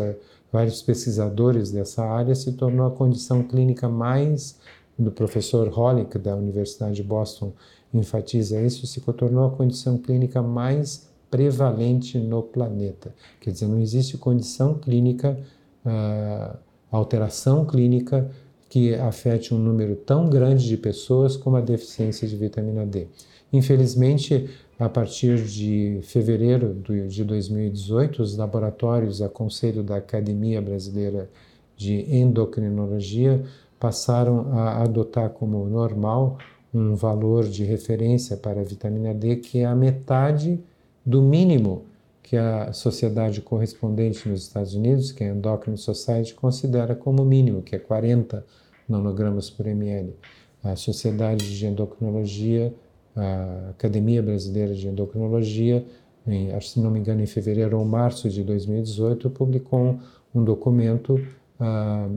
vários 0.51 0.83
pesquisadores 0.83 1.71
dessa 1.71 2.05
área, 2.05 2.35
se 2.35 2.55
tornou 2.55 2.89
a 2.89 2.91
condição 2.91 3.45
clínica 3.45 3.89
mais 3.89 4.59
do 4.99 5.13
professor 5.13 5.69
Hollick 5.69 6.19
da 6.19 6.35
Universidade 6.35 6.97
de 6.97 7.05
Boston 7.05 7.53
enfatiza 7.93 8.61
isso, 8.61 8.87
se 8.87 9.01
tornou 9.01 9.47
a 9.47 9.51
condição 9.51 9.99
clínica 9.99 10.43
mais 10.43 11.09
prevalente 11.31 12.19
no 12.19 12.43
planeta. 12.43 13.15
Quer 13.41 13.51
dizer, 13.51 13.67
não 13.67 13.81
existe 13.81 14.17
condição 14.17 14.75
clínica, 14.75 15.39
uh, 15.85 16.57
alteração 16.91 17.65
clínica 17.65 18.31
que 18.69 18.95
afete 18.95 19.55
um 19.55 19.59
número 19.59 19.97
tão 19.97 20.29
grande 20.29 20.67
de 20.67 20.77
pessoas 20.77 21.37
como 21.37 21.57
a 21.57 21.61
deficiência 21.61 22.29
de 22.29 22.37
vitamina 22.37 22.85
D. 22.85 23.07
Infelizmente, 23.53 24.49
a 24.79 24.89
partir 24.89 25.43
de 25.45 26.01
fevereiro 26.03 26.75
de 27.09 27.25
2018, 27.25 28.23
os 28.23 28.37
laboratórios 28.37 29.23
a 29.23 29.29
conselho 29.29 29.83
da 29.83 29.97
Academia 29.97 30.61
Brasileira 30.61 31.31
de 31.77 31.95
Endocrinologia 32.15 33.43
passaram 33.81 34.53
a 34.53 34.83
adotar 34.83 35.31
como 35.31 35.65
normal 35.67 36.39
um 36.73 36.95
valor 36.95 37.45
de 37.45 37.65
referência 37.65 38.37
para 38.37 38.61
a 38.61 38.65
vitamina 38.65 39.15
D 39.15 39.37
que 39.37 39.61
é 39.61 39.65
a 39.65 39.75
metade 39.75 40.61
do 41.05 41.23
mínimo 41.23 41.85
que 42.23 42.37
a 42.37 42.75
sociedade 42.75 43.41
correspondente 43.41 44.29
nos 44.29 44.43
Estados 44.43 44.75
Unidos, 44.75 45.11
que 45.11 45.25
é 45.25 45.31
a 45.31 45.35
Endocrine 45.35 45.79
Society, 45.79 46.35
considera 46.35 46.95
como 46.95 47.25
mínimo, 47.25 47.63
que 47.63 47.75
é 47.75 47.79
40 47.79 48.45
nanogramas 48.87 49.49
por 49.49 49.67
ml. 49.67 50.15
A 50.63 50.77
Sociedade 50.77 51.57
de 51.57 51.67
Endocrinologia, 51.67 52.75
a 53.17 53.71
Academia 53.71 54.23
Brasileira 54.23 54.75
de 54.75 54.87
Endocrinologia, 54.89 55.83
em, 56.27 56.61
se 56.61 56.79
não 56.79 56.91
me 56.91 57.01
engano, 57.01 57.23
em 57.23 57.27
fevereiro 57.27 57.79
ou 57.79 57.85
março 57.87 58.29
de 58.29 58.45
2018, 58.45 59.31
publicou 59.31 59.99
um 60.35 60.45
documento 60.45 61.19
ah, 61.59 62.09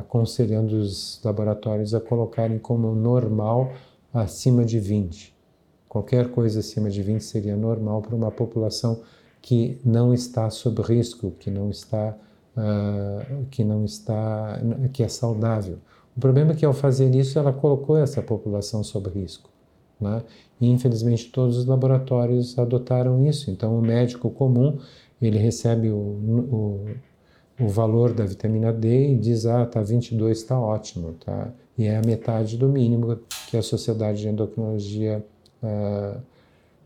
aconselhando 0.00 0.76
os 0.76 1.20
laboratórios 1.24 1.94
a 1.94 2.00
colocarem 2.00 2.58
como 2.58 2.96
normal 2.96 3.72
acima 4.12 4.64
de 4.64 4.78
20. 4.78 5.34
Qualquer 5.88 6.30
coisa 6.30 6.60
acima 6.60 6.90
de 6.90 7.02
20 7.02 7.20
seria 7.22 7.56
normal 7.56 8.02
para 8.02 8.16
uma 8.16 8.30
população 8.30 9.02
que 9.40 9.78
não 9.84 10.14
está 10.14 10.48
sob 10.48 10.80
risco, 10.82 11.32
que 11.38 11.50
não 11.50 11.68
está, 11.68 12.16
uh, 12.56 13.44
que 13.50 13.64
não 13.64 13.84
está, 13.84 14.60
que 14.92 15.02
é 15.02 15.08
saudável. 15.08 15.78
O 16.16 16.20
problema 16.20 16.52
é 16.52 16.54
que 16.54 16.64
ao 16.64 16.72
fazer 16.72 17.14
isso 17.14 17.38
ela 17.38 17.52
colocou 17.52 17.96
essa 17.96 18.22
população 18.22 18.84
sob 18.84 19.10
risco, 19.10 19.50
né? 20.00 20.22
E 20.60 20.70
infelizmente 20.70 21.30
todos 21.30 21.56
os 21.56 21.66
laboratórios 21.66 22.58
adotaram 22.58 23.26
isso. 23.26 23.50
Então 23.50 23.76
o 23.76 23.82
médico 23.82 24.30
comum 24.30 24.78
ele 25.20 25.38
recebe 25.38 25.90
o, 25.90 25.96
o, 25.96 26.86
o 27.60 27.68
valor 27.68 28.12
da 28.12 28.24
vitamina 28.24 28.72
D 28.72 29.12
e 29.12 29.16
diz 29.16 29.46
ah 29.46 29.66
tá 29.66 29.82
22 29.82 30.38
está 30.38 30.58
ótimo, 30.58 31.14
tá? 31.14 31.52
E 31.76 31.86
é 31.86 31.96
a 31.96 32.02
metade 32.02 32.56
do 32.56 32.68
mínimo 32.68 33.18
que 33.48 33.56
a 33.56 33.62
Sociedade 33.62 34.20
de 34.20 34.28
Endocrinologia 34.28 35.24
uh, 35.62 36.18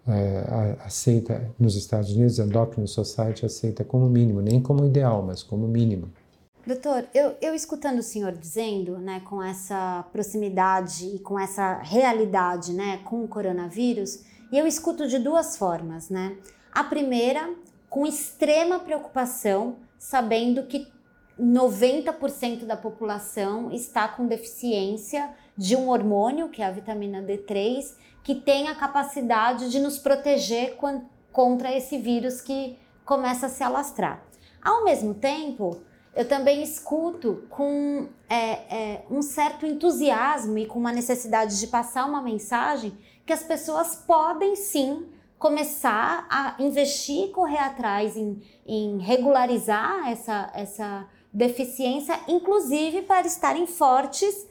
uh, 0.06 0.76
aceita 0.84 1.50
nos 1.58 1.74
Estados 1.74 2.12
Unidos, 2.12 2.38
a 2.38 2.44
Endocrine 2.44 2.86
Society 2.86 3.44
aceita 3.44 3.84
como 3.84 4.08
mínimo, 4.08 4.40
nem 4.40 4.60
como 4.60 4.84
ideal, 4.84 5.22
mas 5.22 5.42
como 5.42 5.66
mínimo. 5.66 6.08
Doutor, 6.66 7.06
eu, 7.14 7.36
eu 7.40 7.54
escutando 7.54 8.00
o 8.00 8.02
senhor 8.02 8.32
dizendo, 8.32 8.98
né, 8.98 9.20
com 9.20 9.40
essa 9.40 10.04
proximidade 10.12 11.06
e 11.14 11.18
com 11.20 11.38
essa 11.38 11.78
realidade, 11.78 12.72
né, 12.72 12.98
com 13.04 13.22
o 13.22 13.28
coronavírus, 13.28 14.24
e 14.50 14.58
eu 14.58 14.66
escuto 14.66 15.06
de 15.06 15.18
duas 15.18 15.56
formas, 15.56 16.10
né? 16.10 16.36
A 16.72 16.82
primeira, 16.82 17.50
com 17.88 18.04
extrema 18.04 18.80
preocupação, 18.80 19.76
sabendo 19.98 20.64
que 20.64 20.88
90% 21.38 22.64
da 22.64 22.76
população 22.76 23.70
está 23.70 24.08
com 24.08 24.26
deficiência 24.26 25.30
de 25.56 25.76
um 25.76 25.88
hormônio, 25.88 26.48
que 26.48 26.62
é 26.62 26.66
a 26.66 26.70
vitamina 26.70 27.22
D3, 27.22 27.94
que 28.22 28.34
tem 28.34 28.68
a 28.68 28.74
capacidade 28.74 29.70
de 29.70 29.78
nos 29.78 29.98
proteger 29.98 30.76
contra 31.32 31.76
esse 31.76 31.98
vírus 31.98 32.40
que 32.40 32.78
começa 33.04 33.46
a 33.46 33.48
se 33.48 33.62
alastrar. 33.62 34.24
Ao 34.62 34.82
mesmo 34.84 35.14
tempo, 35.14 35.80
eu 36.14 36.26
também 36.26 36.62
escuto 36.62 37.44
com 37.50 38.08
é, 38.28 38.36
é, 38.74 39.04
um 39.10 39.20
certo 39.20 39.66
entusiasmo 39.66 40.56
e 40.58 40.66
com 40.66 40.78
uma 40.78 40.90
necessidade 40.90 41.60
de 41.60 41.66
passar 41.66 42.06
uma 42.06 42.22
mensagem 42.22 42.96
que 43.24 43.32
as 43.32 43.42
pessoas 43.42 43.94
podem 43.94 44.56
sim 44.56 45.06
começar 45.38 46.26
a 46.30 46.56
investir 46.58 47.26
e 47.26 47.28
correr 47.28 47.58
atrás 47.58 48.16
em, 48.16 48.42
em 48.66 48.98
regularizar 48.98 50.08
essa, 50.08 50.50
essa 50.54 51.06
deficiência, 51.36 52.18
inclusive 52.26 53.02
para 53.02 53.26
estarem 53.26 53.66
fortes 53.66 54.46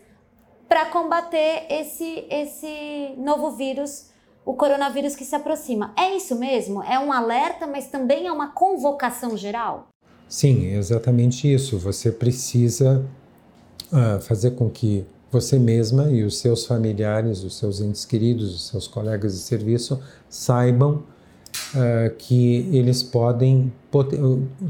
para 0.69 0.85
combater 0.85 1.65
esse, 1.69 2.25
esse 2.29 3.15
novo 3.17 3.51
vírus, 3.51 4.09
o 4.45 4.53
coronavírus 4.53 5.15
que 5.15 5.25
se 5.25 5.35
aproxima. 5.35 5.91
É 5.97 6.15
isso 6.15 6.35
mesmo? 6.35 6.83
É 6.83 6.99
um 6.99 7.11
alerta, 7.11 7.65
mas 7.65 7.87
também 7.87 8.27
é 8.27 8.31
uma 8.31 8.49
convocação 8.49 9.35
geral? 9.35 9.87
Sim, 10.29 10.67
é 10.67 10.75
exatamente 10.77 11.51
isso. 11.51 11.77
Você 11.79 12.11
precisa 12.11 13.03
uh, 13.91 14.21
fazer 14.21 14.51
com 14.51 14.69
que 14.69 15.05
você 15.31 15.57
mesma 15.57 16.11
e 16.11 16.23
os 16.23 16.37
seus 16.37 16.67
familiares, 16.67 17.43
os 17.43 17.57
seus 17.57 17.81
entes 17.81 18.05
queridos, 18.05 18.53
os 18.53 18.67
seus 18.67 18.87
colegas 18.87 19.33
de 19.33 19.39
serviço 19.39 19.99
saibam 20.29 21.03
uh, 21.73 22.13
que 22.17 22.69
eles 22.71 23.01
podem, 23.01 23.71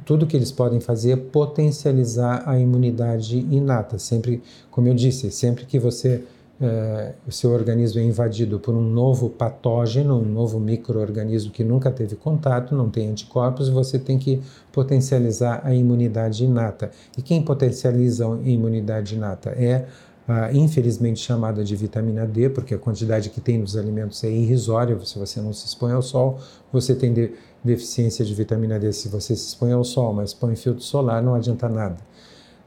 tudo 0.05 0.25
que 0.25 0.35
eles 0.35 0.51
podem 0.51 0.79
fazer 0.79 1.11
é 1.11 1.17
potencializar 1.17 2.43
a 2.45 2.57
imunidade 2.59 3.37
inata. 3.51 3.97
Sempre, 3.97 4.41
como 4.71 4.87
eu 4.87 4.93
disse, 4.93 5.31
sempre 5.31 5.65
que 5.65 5.79
você 5.79 6.23
uh, 6.59 7.13
o 7.27 7.31
seu 7.31 7.51
organismo 7.51 7.99
é 7.99 8.03
invadido 8.03 8.59
por 8.59 8.73
um 8.73 8.81
novo 8.81 9.29
patógeno, 9.29 10.19
um 10.19 10.25
novo 10.25 10.59
microorganismo 10.59 11.51
que 11.51 11.63
nunca 11.63 11.91
teve 11.91 12.15
contato, 12.15 12.75
não 12.75 12.89
tem 12.89 13.09
anticorpos, 13.09 13.69
você 13.69 13.99
tem 13.99 14.17
que 14.17 14.41
potencializar 14.71 15.61
a 15.63 15.73
imunidade 15.73 16.43
inata. 16.43 16.91
E 17.17 17.21
quem 17.21 17.41
potencializa 17.41 18.25
a 18.25 18.37
imunidade 18.43 19.15
inata 19.15 19.49
é 19.51 19.85
ah, 20.27 20.51
infelizmente 20.51 21.19
chamada 21.19 21.63
de 21.63 21.75
vitamina 21.75 22.25
D, 22.25 22.49
porque 22.49 22.73
a 22.73 22.77
quantidade 22.77 23.29
que 23.29 23.39
tem 23.39 23.59
nos 23.59 23.77
alimentos 23.77 24.23
é 24.23 24.29
irrisória. 24.29 24.97
Se 25.05 25.19
você 25.19 25.39
não 25.39 25.53
se 25.53 25.67
expõe 25.67 25.91
ao 25.91 26.01
sol, 26.01 26.39
você 26.71 26.95
tem 26.95 27.13
de, 27.13 27.31
deficiência 27.63 28.25
de 28.25 28.33
vitamina 28.33 28.79
D. 28.79 28.91
Se 28.91 29.07
você 29.07 29.35
se 29.35 29.47
expõe 29.49 29.71
ao 29.71 29.83
sol, 29.83 30.13
mas 30.13 30.33
põe 30.33 30.55
filtro 30.55 30.83
solar, 30.83 31.21
não 31.21 31.35
adianta 31.35 31.69
nada. 31.69 31.97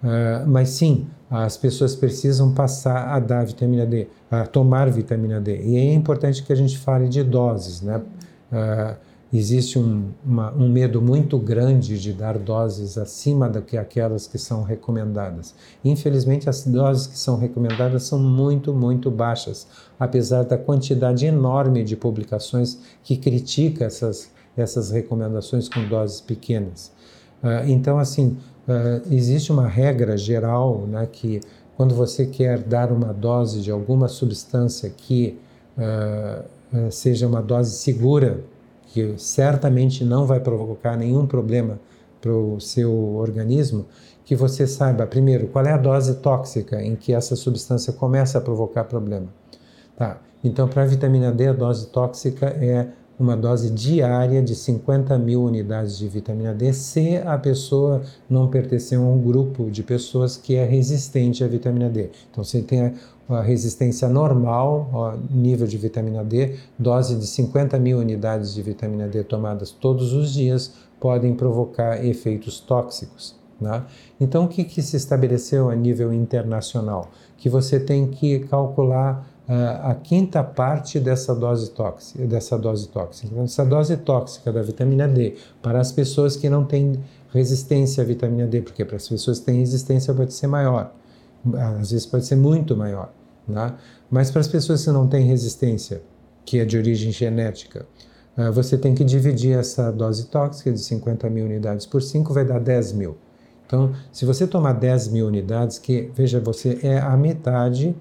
Uh, 0.01 0.47
mas 0.47 0.69
sim, 0.69 1.09
as 1.29 1.57
pessoas 1.57 1.97
precisam 1.97 2.55
passar 2.55 3.09
a 3.09 3.19
dar 3.19 3.45
vitamina 3.45 3.85
D, 3.85 4.07
a 4.31 4.47
tomar 4.47 4.89
vitamina 4.91 5.41
D. 5.41 5.61
E 5.61 5.77
é 5.77 5.93
importante 5.93 6.45
que 6.45 6.53
a 6.53 6.57
gente 6.57 6.79
fale 6.79 7.09
de 7.09 7.25
doses, 7.25 7.83
né? 7.83 8.01
Uh, 8.53 9.08
existe 9.33 9.79
um, 9.79 10.09
uma, 10.25 10.53
um 10.53 10.69
medo 10.69 11.03
muito 11.03 11.39
grande 11.39 12.01
de 12.01 12.13
dar 12.13 12.39
doses 12.39 12.97
acima 12.97 13.49
do 13.49 13.61
que 13.61 13.77
aquelas 13.77 14.27
que 14.27 14.39
são 14.39 14.63
recomendadas. 14.63 15.55
Infelizmente, 15.85 16.49
as 16.49 16.65
doses 16.65 17.07
que 17.07 17.19
são 17.19 17.37
recomendadas 17.37 18.05
são 18.05 18.19
muito, 18.19 18.73
muito 18.73 19.11
baixas, 19.11 19.67
apesar 20.01 20.45
da 20.45 20.57
quantidade 20.57 21.27
enorme 21.27 21.85
de 21.85 21.97
publicações 21.97 22.79
que 23.03 23.17
critica 23.17 23.85
essas, 23.85 24.31
essas 24.57 24.91
recomendações 24.91 25.69
com 25.69 25.87
doses 25.87 26.21
pequenas. 26.21 26.91
Uh, 27.43 27.69
então, 27.69 27.99
assim, 27.99 28.39
uh, 28.67 29.15
existe 29.15 29.53
uma 29.53 29.69
regra 29.69 30.17
geral 30.17 30.87
né, 30.87 31.07
que 31.11 31.41
quando 31.77 31.95
você 31.95 32.27
quer 32.27 32.59
dar 32.59 32.91
uma 32.91 33.13
dose 33.13 33.61
de 33.61 33.71
alguma 33.71 34.09
substância 34.09 34.91
que 34.91 35.39
uh, 35.77 36.91
seja 36.91 37.27
uma 37.27 37.41
dose 37.41 37.71
segura, 37.71 38.43
que 38.89 39.15
certamente 39.19 40.05
não 40.05 40.27
vai 40.27 40.41
provocar 40.41 40.97
nenhum 40.97 41.27
problema 41.27 41.79
para 42.21 42.33
o 42.33 42.61
seu 42.61 42.93
organismo, 43.17 43.87
que 44.25 44.35
você 44.35 44.67
saiba, 44.67 45.07
primeiro, 45.07 45.49
qual 45.49 45.65
é 45.65 45.73
a 45.73 45.77
dose 45.79 46.17
tóxica 46.17 46.83
em 46.83 46.97
que 46.97 47.13
essa 47.13 47.37
substância 47.37 47.93
começa 47.93 48.39
a 48.39 48.41
provocar 48.41 48.85
problema. 48.85 49.29
Tá. 49.97 50.21
Então, 50.43 50.69
para 50.69 50.83
a 50.83 50.87
vitamina 50.87 51.33
D, 51.33 51.49
a 51.49 51.53
dose 51.53 51.87
tóxica 51.89 52.47
é 52.47 52.89
uma 53.19 53.37
dose 53.37 53.71
diária 53.71 54.41
de 54.41 54.55
50 54.55 55.19
mil 55.19 55.43
unidades 55.43 55.99
de 55.99 56.07
vitamina 56.09 56.55
D 56.55 56.73
se 56.73 57.17
a 57.17 57.37
pessoa 57.37 58.03
não 58.31 58.49
pertencer 58.49 58.97
a 58.97 59.01
um 59.01 59.21
grupo 59.21 59.71
de 59.71 59.83
pessoas 59.83 60.37
que 60.37 60.55
é 60.55 60.65
resistente 60.65 61.43
à 61.43 61.49
vitamina 61.49 61.89
D. 61.89 62.11
Então, 62.31 62.45
você 62.45 62.63
tem 62.63 62.95
a 63.29 63.41
resistência 63.43 64.09
normal, 64.09 64.89
ó, 64.93 65.15
nível 65.31 65.67
de 65.67 65.77
vitamina 65.77 66.25
D, 66.25 66.57
dose 66.79 67.17
de 67.17 67.27
50 67.27 67.79
mil 67.79 67.99
unidades 67.99 68.55
de 68.55 68.63
vitamina 68.63 69.09
D 69.09 69.23
tomadas 69.25 69.71
todos 69.71 70.13
os 70.13 70.33
dias 70.33 70.73
podem 71.01 71.35
provocar 71.35 72.05
efeitos 72.05 72.61
tóxicos. 72.61 73.37
Né? 73.61 73.85
Então, 74.21 74.45
o 74.45 74.49
que, 74.49 74.65
que 74.65 74.81
se 74.81 74.97
estabeleceu 74.97 75.69
a 75.69 75.75
nível 75.75 76.13
internacional? 76.13 77.11
Que 77.37 77.49
você 77.49 77.81
tem 77.81 78.07
que 78.07 78.41
calcular 78.41 79.28
a 79.49 79.95
quinta 79.95 80.45
parte 80.45 81.01
dessa 81.01 81.35
dose 81.35 81.71
tóxica, 81.71 82.27
dessa 82.27 82.59
dose 82.59 82.87
tóxica. 82.89 83.29
Então, 83.33 83.45
essa 83.45 83.65
dose 83.65 83.97
tóxica 83.97 84.53
da 84.53 84.61
vitamina 84.61 85.09
D 85.09 85.37
para 85.63 85.81
as 85.81 85.91
pessoas 85.91 86.37
que 86.37 86.51
não 86.51 86.67
têm 86.67 87.01
resistência 87.33 88.03
à 88.03 88.07
vitamina 88.07 88.47
D, 88.47 88.61
porque 88.61 88.85
para 88.85 88.97
as 88.97 89.09
pessoas 89.09 89.39
que 89.41 89.47
têm 89.47 89.61
resistência 89.61 90.13
pode 90.13 90.35
ser 90.35 90.49
maior, 90.49 90.93
às 91.81 91.91
vezes 91.91 92.05
pode 92.05 92.27
ser 92.27 92.37
muito 92.37 92.77
maior. 92.77 93.11
Né? 93.47 93.75
Mas 94.11 94.31
para 94.31 94.43
as 94.43 94.49
pessoas 94.49 94.85
que 94.85 94.91
não 94.91 95.07
têm 95.07 95.27
resistência, 95.27 96.03
que 96.45 96.59
é 96.59 96.67
de 96.67 96.77
origem 96.77 97.11
genética, 97.11 97.87
uh, 98.37 98.53
você 98.53 98.77
tem 98.77 98.95
que 98.95 99.03
dividir 99.03 99.59
essa 99.59 99.91
dose 99.91 100.27
tóxica 100.27 100.71
de 100.71 100.79
50 100.79 101.31
mil 101.31 101.47
unidades 101.47 101.87
por 101.87 102.03
5, 102.03 102.35
vai 102.35 102.45
dar 102.45 102.61
10 102.61 102.93
mil. 102.93 103.17
Então, 103.67 103.95
se 104.13 104.27
você 104.27 104.47
tomar 104.47 104.73
10 104.75 105.09
mil 105.09 105.27
unidades, 105.27 105.79
que 105.79 106.11
veja, 106.15 106.39
você 106.39 106.79
é 106.83 106.99
a 106.99 107.17
metade 107.17 107.97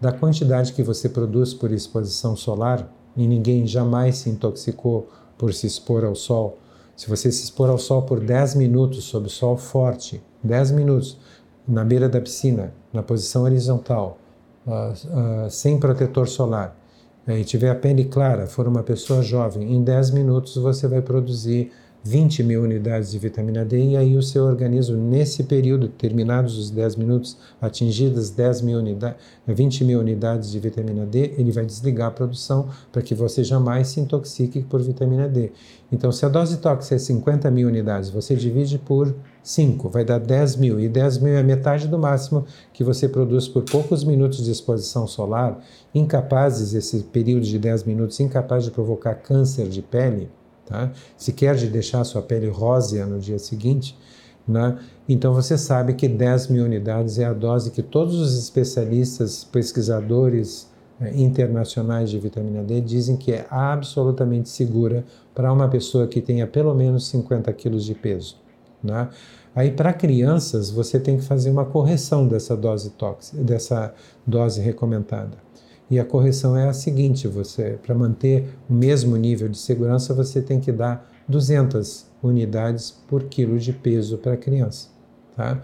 da 0.00 0.12
quantidade 0.12 0.72
que 0.72 0.82
você 0.82 1.08
produz 1.08 1.54
por 1.54 1.72
exposição 1.72 2.36
solar, 2.36 2.90
e 3.16 3.26
ninguém 3.26 3.66
jamais 3.66 4.18
se 4.18 4.28
intoxicou 4.28 5.08
por 5.38 5.54
se 5.54 5.66
expor 5.66 6.04
ao 6.04 6.14
sol. 6.14 6.58
Se 6.94 7.08
você 7.08 7.32
se 7.32 7.44
expor 7.44 7.70
ao 7.70 7.78
sol 7.78 8.02
por 8.02 8.20
10 8.20 8.54
minutos 8.56 9.04
sob 9.04 9.28
sol 9.28 9.56
forte, 9.56 10.22
10 10.42 10.72
minutos 10.72 11.18
na 11.66 11.82
beira 11.82 12.08
da 12.08 12.20
piscina, 12.20 12.72
na 12.92 13.02
posição 13.02 13.42
horizontal, 13.42 14.18
uh, 14.66 15.46
uh, 15.46 15.50
sem 15.50 15.78
protetor 15.78 16.28
solar 16.28 16.76
e 17.26 17.42
tiver 17.42 17.70
a 17.70 17.74
pele 17.74 18.04
clara, 18.04 18.46
for 18.46 18.68
uma 18.68 18.82
pessoa 18.82 19.20
jovem, 19.20 19.74
em 19.74 19.82
10 19.82 20.10
minutos 20.10 20.56
você 20.56 20.86
vai 20.86 21.02
produzir 21.02 21.72
20 22.06 22.44
mil 22.44 22.62
unidades 22.62 23.10
de 23.10 23.18
vitamina 23.18 23.64
D 23.64 23.78
e 23.78 23.96
aí 23.96 24.16
o 24.16 24.22
seu 24.22 24.44
organismo, 24.44 24.96
nesse 24.96 25.42
período, 25.42 25.88
terminados 25.88 26.56
os 26.56 26.70
10 26.70 26.94
minutos, 26.94 27.36
atingidas 27.60 28.30
10 28.30 28.60
mil 28.62 28.78
unidades, 28.78 29.18
20 29.44 29.84
mil 29.84 29.98
unidades 29.98 30.50
de 30.52 30.60
vitamina 30.60 31.04
D, 31.04 31.34
ele 31.36 31.50
vai 31.50 31.66
desligar 31.66 32.08
a 32.08 32.10
produção 32.12 32.68
para 32.92 33.02
que 33.02 33.12
você 33.12 33.42
jamais 33.42 33.88
se 33.88 33.98
intoxique 33.98 34.62
por 34.62 34.80
vitamina 34.80 35.28
D. 35.28 35.50
Então, 35.90 36.12
se 36.12 36.24
a 36.24 36.28
dose 36.28 36.58
tóxica 36.58 36.94
é 36.94 36.98
50 36.98 37.50
mil 37.50 37.66
unidades, 37.66 38.08
você 38.08 38.36
divide 38.36 38.78
por 38.78 39.12
5, 39.42 39.88
vai 39.88 40.04
dar 40.04 40.20
10 40.20 40.56
mil, 40.56 40.78
e 40.78 40.88
10 40.88 41.18
mil 41.18 41.34
é 41.34 41.42
metade 41.42 41.88
do 41.88 41.98
máximo 41.98 42.44
que 42.72 42.84
você 42.84 43.08
produz 43.08 43.48
por 43.48 43.64
poucos 43.64 44.04
minutos 44.04 44.44
de 44.44 44.52
exposição 44.52 45.08
solar, 45.08 45.60
incapazes, 45.92 46.72
esse 46.72 47.00
período 47.04 47.44
de 47.44 47.58
10 47.58 47.82
minutos, 47.82 48.20
incapaz 48.20 48.62
de 48.62 48.70
provocar 48.70 49.16
câncer 49.16 49.68
de 49.68 49.82
pele, 49.82 50.28
tá? 50.66 50.92
se 51.16 51.32
quer 51.32 51.54
de 51.54 51.68
deixar 51.68 52.04
sua 52.04 52.22
pele 52.22 52.48
rósea 52.48 53.06
no 53.06 53.18
dia 53.18 53.38
seguinte, 53.38 53.96
né? 54.46 54.78
então 55.08 55.32
você 55.32 55.56
sabe 55.56 55.94
que 55.94 56.08
10 56.08 56.48
mil 56.48 56.64
unidades 56.64 57.18
é 57.18 57.24
a 57.24 57.32
dose 57.32 57.70
que 57.70 57.82
todos 57.82 58.14
os 58.20 58.38
especialistas, 58.38 59.44
pesquisadores 59.44 60.68
eh, 61.00 61.12
internacionais 61.14 62.10
de 62.10 62.18
vitamina 62.18 62.62
D 62.62 62.80
dizem 62.80 63.16
que 63.16 63.32
é 63.32 63.46
absolutamente 63.50 64.48
segura 64.48 65.04
para 65.34 65.52
uma 65.52 65.68
pessoa 65.68 66.06
que 66.06 66.20
tenha 66.20 66.46
pelo 66.46 66.74
menos 66.74 67.08
50 67.08 67.52
quilos 67.52 67.84
de 67.84 67.94
peso. 67.94 68.36
Né? 68.82 69.08
Aí, 69.54 69.70
para 69.70 69.92
crianças, 69.92 70.70
você 70.70 71.00
tem 71.00 71.16
que 71.16 71.24
fazer 71.24 71.50
uma 71.50 71.64
correção 71.64 72.28
dessa 72.28 72.54
dose 72.54 72.90
tóxica, 72.90 73.42
dessa 73.42 73.94
dose 74.26 74.60
recomendada. 74.60 75.45
E 75.90 76.00
a 76.00 76.04
correção 76.04 76.56
é 76.56 76.68
a 76.68 76.72
seguinte: 76.72 77.28
você, 77.28 77.78
para 77.82 77.94
manter 77.94 78.48
o 78.68 78.72
mesmo 78.72 79.16
nível 79.16 79.48
de 79.48 79.58
segurança, 79.58 80.12
você 80.12 80.40
tem 80.42 80.60
que 80.60 80.72
dar 80.72 81.10
200 81.28 82.06
unidades 82.22 82.90
por 82.90 83.24
quilo 83.24 83.58
de 83.58 83.72
peso 83.72 84.18
para 84.18 84.32
a 84.34 84.36
criança. 84.36 84.88
Tá? 85.36 85.60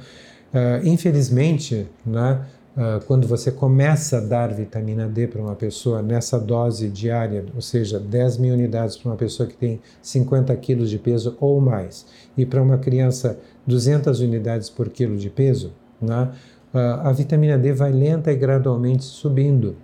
Uh, 0.53 0.87
infelizmente, 0.87 1.89
né, 2.05 2.45
uh, 2.77 3.05
quando 3.07 3.27
você 3.27 3.51
começa 3.51 4.19
a 4.19 4.21
dar 4.21 4.53
vitamina 4.53 5.09
D 5.09 5.27
para 5.27 5.41
uma 5.41 5.55
pessoa 5.55 6.03
nessa 6.03 6.39
dose 6.39 6.89
diária, 6.89 7.47
ou 7.55 7.61
seja, 7.61 7.99
10 7.99 8.37
mil 8.37 8.55
unidades 8.55 8.97
para 8.97 9.11
uma 9.11 9.17
pessoa 9.17 9.49
que 9.49 9.57
tem 9.57 9.81
50 10.03 10.55
quilos 10.57 10.91
de 10.91 10.99
peso 10.99 11.37
ou 11.41 11.61
mais, 11.61 12.07
e 12.37 12.45
para 12.45 12.63
uma 12.63 12.77
criança 12.77 13.39
200 13.67 14.21
unidades 14.21 14.69
por 14.69 14.91
quilo 14.91 15.17
de 15.17 15.31
peso, 15.31 15.73
né, 16.01 16.31
uh, 16.75 17.07
a 17.09 17.13
vitamina 17.13 17.57
D 17.57 17.73
vai 17.73 17.93
lenta 17.93 18.31
e 18.31 18.37
gradualmente 18.37 19.05
subindo. 19.05 19.77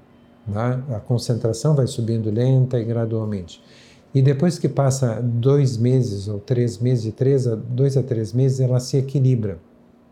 Né? 0.48 0.82
A 0.90 1.00
concentração 1.00 1.74
vai 1.74 1.86
subindo 1.86 2.30
lenta 2.30 2.78
e 2.78 2.84
gradualmente. 2.84 3.62
E 4.14 4.22
depois 4.22 4.58
que 4.58 4.68
passa 4.68 5.20
dois 5.22 5.76
meses 5.76 6.28
ou 6.28 6.38
três 6.38 6.78
meses, 6.78 7.04
de 7.04 7.12
três 7.12 7.46
a, 7.46 7.54
dois 7.54 7.96
a 7.96 8.02
três 8.02 8.32
meses, 8.32 8.60
ela 8.60 8.80
se 8.80 8.96
equilibra. 8.96 9.58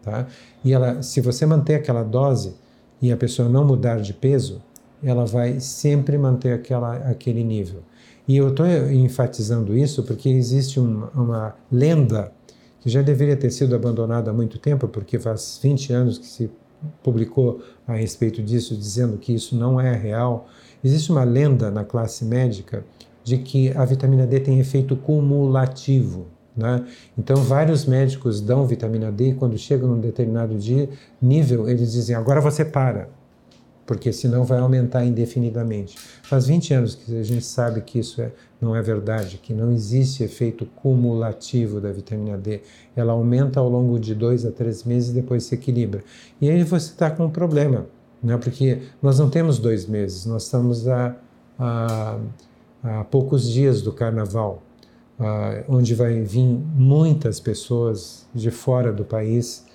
Tá? 0.02 0.26
E 0.64 0.72
ela, 0.72 1.02
se 1.02 1.20
você 1.20 1.46
manter 1.46 1.76
aquela 1.76 2.02
dose 2.02 2.54
e 3.00 3.10
a 3.10 3.16
pessoa 3.16 3.48
não 3.48 3.64
mudar 3.64 4.00
de 4.00 4.12
peso, 4.12 4.62
ela 5.02 5.24
vai 5.24 5.60
sempre 5.60 6.16
manter 6.18 6.52
aquela, 6.52 6.96
aquele 6.96 7.42
nível. 7.42 7.80
E 8.28 8.36
eu 8.36 8.48
estou 8.48 8.66
enfatizando 8.66 9.76
isso 9.76 10.02
porque 10.02 10.28
existe 10.28 10.80
uma 10.80 11.54
lenda 11.70 12.32
que 12.80 12.90
já 12.90 13.02
deveria 13.02 13.36
ter 13.36 13.50
sido 13.50 13.74
abandonado 13.74 14.28
há 14.28 14.32
muito 14.32 14.58
tempo, 14.58 14.88
porque 14.88 15.18
faz 15.18 15.58
20 15.62 15.92
anos 15.92 16.18
que 16.18 16.26
se 16.26 16.50
publicou 17.02 17.62
a 17.86 17.94
respeito 17.94 18.42
disso, 18.42 18.76
dizendo 18.76 19.16
que 19.18 19.34
isso 19.34 19.56
não 19.56 19.80
é 19.80 19.94
real. 19.94 20.48
Existe 20.82 21.10
uma 21.10 21.24
lenda 21.24 21.70
na 21.70 21.84
classe 21.84 22.24
médica 22.24 22.84
de 23.22 23.38
que 23.38 23.76
a 23.76 23.84
vitamina 23.84 24.26
D 24.26 24.40
tem 24.40 24.60
efeito 24.60 24.96
cumulativo. 24.96 26.26
Né? 26.56 26.86
Então, 27.18 27.36
vários 27.36 27.84
médicos 27.84 28.40
dão 28.40 28.66
vitamina 28.66 29.12
D 29.12 29.30
e 29.30 29.34
quando 29.34 29.58
chegam 29.58 29.88
num 29.88 30.00
determinado 30.00 30.54
dia, 30.54 30.88
nível, 31.20 31.68
eles 31.68 31.92
dizem: 31.92 32.16
agora 32.16 32.40
você 32.40 32.64
para, 32.64 33.10
porque 33.86 34.12
senão 34.12 34.44
vai 34.44 34.58
aumentar 34.58 35.04
indefinidamente. 35.04 35.96
Faz 36.22 36.46
20 36.46 36.74
anos 36.74 36.94
que 36.94 37.18
a 37.18 37.22
gente 37.22 37.44
sabe 37.44 37.80
que 37.80 37.98
isso 37.98 38.20
é, 38.20 38.32
não 38.60 38.74
é 38.74 38.82
verdade, 38.82 39.38
que 39.38 39.54
não 39.54 39.70
existe 39.70 40.24
efeito 40.24 40.66
cumulativo 40.66 41.80
da 41.80 41.92
vitamina 41.92 42.36
D. 42.36 42.60
Ela 42.94 43.12
aumenta 43.12 43.60
ao 43.60 43.68
longo 43.68 43.98
de 43.98 44.14
dois 44.14 44.44
a 44.44 44.50
três 44.50 44.84
meses 44.84 45.10
e 45.10 45.14
depois 45.14 45.44
se 45.44 45.54
equilibra. 45.54 46.02
E 46.40 46.50
aí 46.50 46.62
você 46.64 46.90
está 46.90 47.10
com 47.10 47.26
um 47.26 47.30
problema, 47.30 47.86
né? 48.22 48.36
porque 48.36 48.82
nós 49.00 49.18
não 49.18 49.30
temos 49.30 49.58
dois 49.58 49.86
meses, 49.86 50.26
nós 50.26 50.44
estamos 50.44 50.88
a, 50.88 51.16
a, 51.58 52.18
a 52.82 53.04
poucos 53.04 53.48
dias 53.48 53.80
do 53.80 53.92
carnaval 53.92 54.62
uh, 55.18 55.64
onde 55.68 55.94
vai 55.94 56.20
vir 56.20 56.44
muitas 56.44 57.40
pessoas 57.40 58.26
de 58.34 58.50
fora 58.50 58.92
do 58.92 59.04
país. 59.04 59.65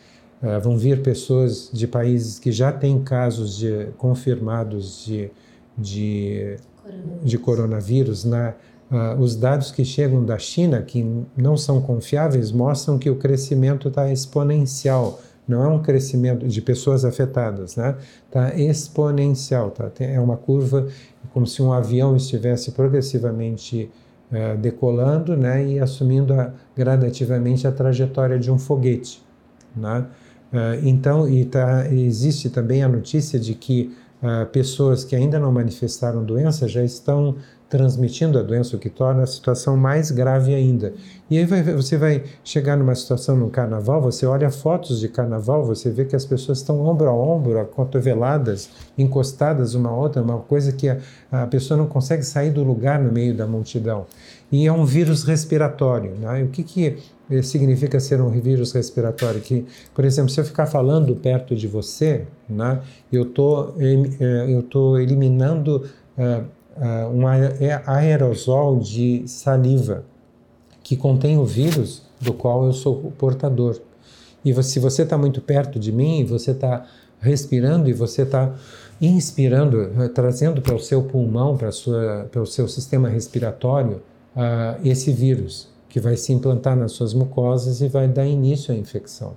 Uh, 0.42 0.60
vão 0.60 0.78
vir 0.78 1.02
pessoas 1.02 1.70
de 1.72 1.88
países 1.88 2.40
que 2.40 2.52
já 2.52 2.72
têm 2.72 3.02
casos 3.02 3.58
de, 3.58 3.88
confirmados 3.98 5.06
de, 5.06 5.30
de, 5.78 6.58
coronavírus. 6.84 7.24
de 7.24 7.38
coronavírus. 7.38 8.26
Na, 8.26 8.54
uh, 8.92 9.20
os 9.20 9.36
dados 9.36 9.72
que 9.72 9.86
chegam 9.86 10.26
da 10.26 10.38
China, 10.38 10.82
que 10.82 11.06
não 11.38 11.56
são 11.56 11.82
confiáveis, 11.82 12.52
mostram 12.52 12.98
que 12.98 13.10
o 13.10 13.16
crescimento 13.16 13.88
está 13.88 14.12
exponencial 14.12 15.20
não 15.48 15.64
é 15.66 15.68
um 15.68 15.82
crescimento 15.82 16.48
de 16.48 16.62
pessoas 16.62 17.04
afetadas, 17.04 17.76
né? 17.76 17.98
Está 18.26 18.56
exponencial, 18.56 19.72
tá? 19.72 19.92
É 20.00 20.20
uma 20.20 20.38
curva 20.38 20.88
como 21.34 21.46
se 21.46 21.62
um 21.62 21.74
avião 21.74 22.16
estivesse 22.16 22.72
progressivamente 22.72 23.90
é, 24.32 24.56
decolando 24.56 25.36
né, 25.36 25.66
e 25.66 25.80
assumindo 25.80 26.34
a, 26.34 26.54
gradativamente 26.76 27.68
a 27.68 27.72
trajetória 27.72 28.40
de 28.40 28.50
um 28.50 28.58
foguete. 28.58 29.22
Né? 29.76 30.06
É, 30.54 30.80
então, 30.84 31.30
e 31.30 31.46
tá, 31.46 31.88
existe 31.92 32.50
também 32.50 32.84
a 32.84 32.88
notícia 32.88 33.40
de 33.40 33.54
que 33.54 33.96
uh, 34.22 34.46
pessoas 34.48 35.04
que 35.04 35.16
ainda 35.16 35.40
não 35.40 35.52
manifestaram 35.52 36.24
doença 36.24 36.68
já 36.68 36.84
estão 36.84 37.36
transmitindo 37.72 38.38
a 38.38 38.44
doença, 38.44 38.76
o 38.76 38.80
que 38.80 38.90
torna 38.90 39.24
a 39.24 39.26
situação 39.26 39.78
mais 39.78 40.12
grave 40.12 40.54
ainda. 40.54 40.94
E 41.30 41.38
aí 41.38 41.46
vai, 41.46 41.64
você 41.64 41.98
vai 41.98 42.22
chegar 42.44 42.76
numa 42.76 42.94
situação 42.94 43.38
no 43.38 43.50
carnaval, 43.50 44.02
você 44.02 44.26
olha 44.26 44.52
fotos 44.52 45.00
de 45.00 45.08
carnaval, 45.08 45.64
você 45.64 45.90
vê 45.90 46.04
que 46.04 46.14
as 46.14 46.26
pessoas 46.26 46.58
estão 46.58 46.86
ombro 46.86 47.08
a 47.08 47.14
ombro, 47.14 47.66
cotoveladas, 47.68 48.70
encostadas 48.98 49.74
uma 49.74 49.90
à 49.90 49.96
outra, 49.96 50.22
uma 50.22 50.40
coisa 50.40 50.74
que 50.74 50.90
a, 50.90 50.98
a 51.32 51.48
pessoa 51.48 51.78
não 51.78 51.88
consegue 51.88 52.24
sair 52.24 52.50
do 52.50 52.62
lugar 52.62 53.00
no 53.00 53.10
meio 53.10 53.34
da 53.34 53.48
multidão. 53.48 54.06
E 54.52 54.68
é 54.68 54.74
um 54.74 54.84
vírus 54.84 55.24
respiratório. 55.24 56.12
Né? 56.20 56.44
O 56.44 56.50
que, 56.50 56.64
que 56.64 56.98
significa 57.44 58.00
ser 58.00 58.22
um 58.22 58.30
vírus 58.30 58.72
respiratório? 58.72 59.42
Que, 59.42 59.66
por 59.94 60.06
exemplo, 60.06 60.30
se 60.30 60.40
eu 60.40 60.46
ficar 60.46 60.66
falando 60.66 61.16
perto 61.16 61.56
de 61.56 61.68
você, 61.68 62.26
né, 62.50 62.82
eu 63.12 63.26
tô, 63.26 63.74
eh, 63.80 64.52
estou 64.60 65.00
eliminando 65.00 65.90
uh, 66.18 66.44
uh, 66.78 67.10
um 67.14 67.28
aerosol 67.86 68.80
de 68.80 69.24
saliva 69.28 70.04
que 70.84 70.96
contém 70.96 71.38
o 71.38 71.46
vírus 71.46 72.04
do 72.20 72.34
qual 72.34 72.66
eu 72.66 72.74
sou 72.74 73.12
portador. 73.18 73.80
E 74.44 74.64
se 74.64 74.80
você 74.80 75.04
está 75.04 75.18
muito 75.18 75.42
perto 75.42 75.80
de 75.80 75.92
mim, 75.92 76.26
você 76.26 76.52
está 76.52 76.86
respirando 77.20 77.90
e 77.90 77.94
você 77.94 78.24
está 78.24 78.54
inspirando, 79.00 79.92
eh, 80.00 80.08
trazendo 80.10 80.62
para 80.62 80.76
o 80.76 80.80
seu 80.80 81.04
pulmão, 81.04 81.58
para 81.58 82.42
o 82.42 82.46
seu 82.46 82.68
sistema 82.68 83.10
respiratório, 83.10 84.02
uh, 84.36 84.80
esse 84.84 85.12
vírus, 85.12 85.70
que 85.92 86.00
vai 86.00 86.16
se 86.16 86.32
implantar 86.32 86.76
nas 86.76 86.94
suas 86.94 87.14
mucosas 87.14 87.82
e 87.82 87.90
vai 87.90 88.08
dar 88.08 88.26
início 88.26 88.74
à 88.74 88.78
infecção. 88.78 89.36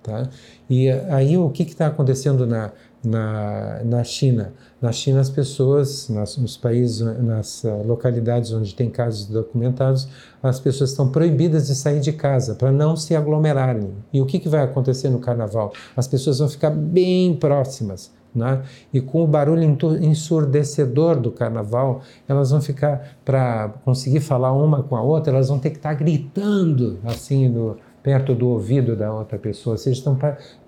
Tá? 0.00 0.30
E 0.68 0.88
aí 0.88 1.36
o 1.36 1.50
que 1.50 1.64
está 1.64 1.88
acontecendo 1.88 2.46
na, 2.46 2.70
na, 3.04 3.82
na 3.84 4.04
China? 4.04 4.54
Na 4.80 4.92
China, 4.92 5.20
as 5.20 5.28
pessoas, 5.28 6.08
nas, 6.08 6.38
nos 6.38 6.56
países, 6.56 7.00
nas 7.00 7.64
uh, 7.64 7.82
localidades 7.84 8.52
onde 8.52 8.72
tem 8.72 8.88
casos 8.88 9.26
documentados, 9.26 10.08
as 10.40 10.60
pessoas 10.60 10.90
estão 10.90 11.10
proibidas 11.10 11.66
de 11.66 11.74
sair 11.74 12.00
de 12.00 12.12
casa 12.12 12.54
para 12.54 12.70
não 12.70 12.96
se 12.96 13.14
aglomerarem. 13.16 13.92
E 14.12 14.20
o 14.20 14.26
que, 14.26 14.38
que 14.38 14.48
vai 14.48 14.62
acontecer 14.62 15.10
no 15.10 15.18
carnaval? 15.18 15.72
As 15.96 16.06
pessoas 16.06 16.38
vão 16.38 16.48
ficar 16.48 16.70
bem 16.70 17.34
próximas. 17.34 18.12
Né? 18.34 18.62
E 18.92 19.00
com 19.00 19.24
o 19.24 19.26
barulho 19.26 19.62
ensurdecedor 20.00 21.18
do 21.18 21.32
carnaval, 21.32 22.02
elas 22.28 22.50
vão 22.50 22.60
ficar, 22.60 23.16
para 23.24 23.70
conseguir 23.84 24.20
falar 24.20 24.52
uma 24.52 24.82
com 24.82 24.96
a 24.96 25.02
outra, 25.02 25.32
elas 25.32 25.48
vão 25.48 25.58
ter 25.58 25.70
que 25.70 25.78
estar 25.78 25.90
tá 25.90 25.94
gritando 25.94 26.98
assim 27.04 27.48
no, 27.48 27.76
perto 28.02 28.34
do 28.34 28.48
ouvido 28.48 28.96
da 28.96 29.12
outra 29.12 29.38
pessoa, 29.38 29.76
seja, 29.76 29.98
estão, 29.98 30.18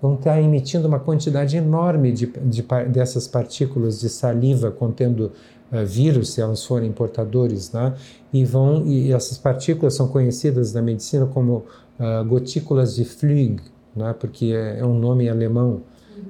vão 0.01 0.15
estar 0.15 0.39
emitindo 0.41 0.87
uma 0.87 0.99
quantidade 0.99 1.57
enorme 1.57 2.11
de, 2.11 2.27
de, 2.27 2.61
dessas 2.89 3.27
partículas 3.27 3.99
de 3.99 4.09
saliva 4.09 4.69
contendo 4.69 5.31
uh, 5.71 5.85
vírus, 5.85 6.33
se 6.33 6.41
elas 6.41 6.63
forem 6.63 6.91
portadores, 6.91 7.71
né? 7.71 7.93
e, 8.31 8.45
vão, 8.45 8.85
e 8.85 9.11
essas 9.11 9.37
partículas 9.37 9.95
são 9.95 10.07
conhecidas 10.07 10.73
na 10.73 10.81
medicina 10.81 11.25
como 11.25 11.65
uh, 11.99 12.23
gotículas 12.27 12.95
de 12.95 13.03
Flügge, 13.03 13.63
né? 13.95 14.13
porque 14.19 14.53
é, 14.53 14.79
é 14.79 14.85
um 14.85 14.97
nome 14.97 15.27
alemão, 15.27 15.81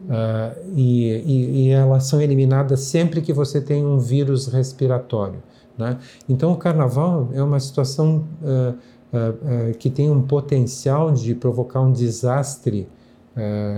uh, 0.09 0.59
e, 0.75 1.09
e, 1.09 1.67
e, 1.67 1.69
elas 1.69 2.05
são 2.05 2.21
eliminadas 2.21 2.81
sempre 2.81 3.21
que 3.21 3.33
você 3.33 3.61
tem 3.61 3.85
um 3.85 3.97
vírus 3.97 4.47
respiratório. 4.47 5.41
Né? 5.77 5.97
Então, 6.27 6.51
o 6.51 6.57
carnaval 6.57 7.29
é 7.33 7.41
uma 7.41 7.59
situação 7.59 8.25
uh, 8.41 8.71
uh, 8.71 9.77
que 9.77 9.89
tem 9.89 10.09
um 10.09 10.21
potencial 10.21 11.11
de 11.11 11.33
provocar 11.33 11.81
um 11.81 11.91
desastre. 11.91 12.87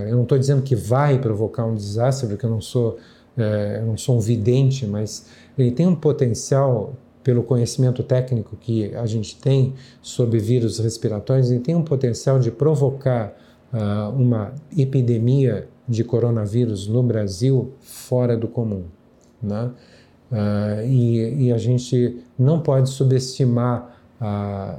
Eu 0.10 0.18
não 0.18 0.24
estou 0.24 0.38
dizendo 0.38 0.62
que 0.62 0.76
vai 0.76 1.18
provocar 1.18 1.64
um 1.64 1.76
desastre, 1.76 2.28
porque 2.28 2.46
eu 2.46 2.50
não 2.50 2.60
sou, 2.60 2.98
eu 3.38 3.86
não 3.86 3.96
sou 3.96 4.18
um 4.18 4.20
vidente, 4.20 4.86
mas 4.86 5.28
ele 5.58 5.72
tem 5.72 5.88
um 5.88 5.96
potencial 5.96 6.94
pelo 7.24 7.42
conhecimento 7.42 8.04
técnico 8.04 8.58
que 8.58 8.94
a 8.94 9.06
gente 9.06 9.38
tem 9.38 9.74
sobre 10.02 10.40
vírus 10.40 10.78
respiratórios, 10.80 11.52
ele 11.52 11.62
tem 11.62 11.74
um 11.74 11.84
potencial 11.84 12.38
de 12.38 12.52
provocar 12.52 13.34
uma 14.14 14.54
epidemia 14.78 15.70
de 15.88 16.04
coronavírus 16.04 16.88
no 16.88 17.04
Brasil 17.04 17.72
fora 17.80 18.36
do 18.36 18.48
comum. 18.48 18.84
Né? 19.42 19.72
Uh, 20.32 20.86
e, 20.86 21.46
e, 21.46 21.52
a 21.54 21.58
gente 21.58 22.18
não 22.38 22.60
pode 22.60 22.90
subestimar 22.90 23.96
a, 24.20 24.76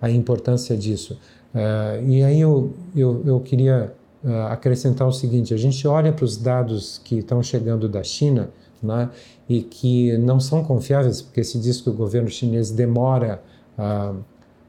a, 0.00 0.06
a 0.06 0.10
importância 0.10 0.76
disso. 0.76 1.18
Uh, 1.54 2.04
e 2.08 2.22
aí 2.22 2.40
eu, 2.40 2.72
eu, 2.94 3.22
eu 3.24 3.40
queria 3.40 3.94
uh, 4.24 4.46
acrescentar 4.50 5.06
o 5.06 5.12
seguinte: 5.12 5.54
a 5.54 5.56
gente 5.56 5.86
olha 5.86 6.12
para 6.12 6.24
os 6.24 6.36
dados 6.36 7.00
que 7.04 7.18
estão 7.18 7.42
chegando 7.42 7.88
da 7.88 8.02
China 8.02 8.50
né, 8.82 9.08
e 9.48 9.62
que 9.62 10.18
não 10.18 10.40
são 10.40 10.64
confiáveis, 10.64 11.22
porque 11.22 11.44
se 11.44 11.58
diz 11.58 11.80
que 11.80 11.88
o 11.88 11.92
governo 11.92 12.28
chinês 12.28 12.70
demora 12.70 13.42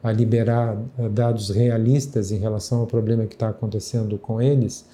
a 0.01 0.11
liberar 0.13 0.77
dados 1.11 1.49
realistas 1.49 2.31
em 2.31 2.37
relação 2.37 2.79
ao 2.79 2.87
problema 2.87 3.25
que 3.25 3.35
está 3.35 3.49
acontecendo 3.49 4.17
com 4.17 4.41
eles, 4.41 4.85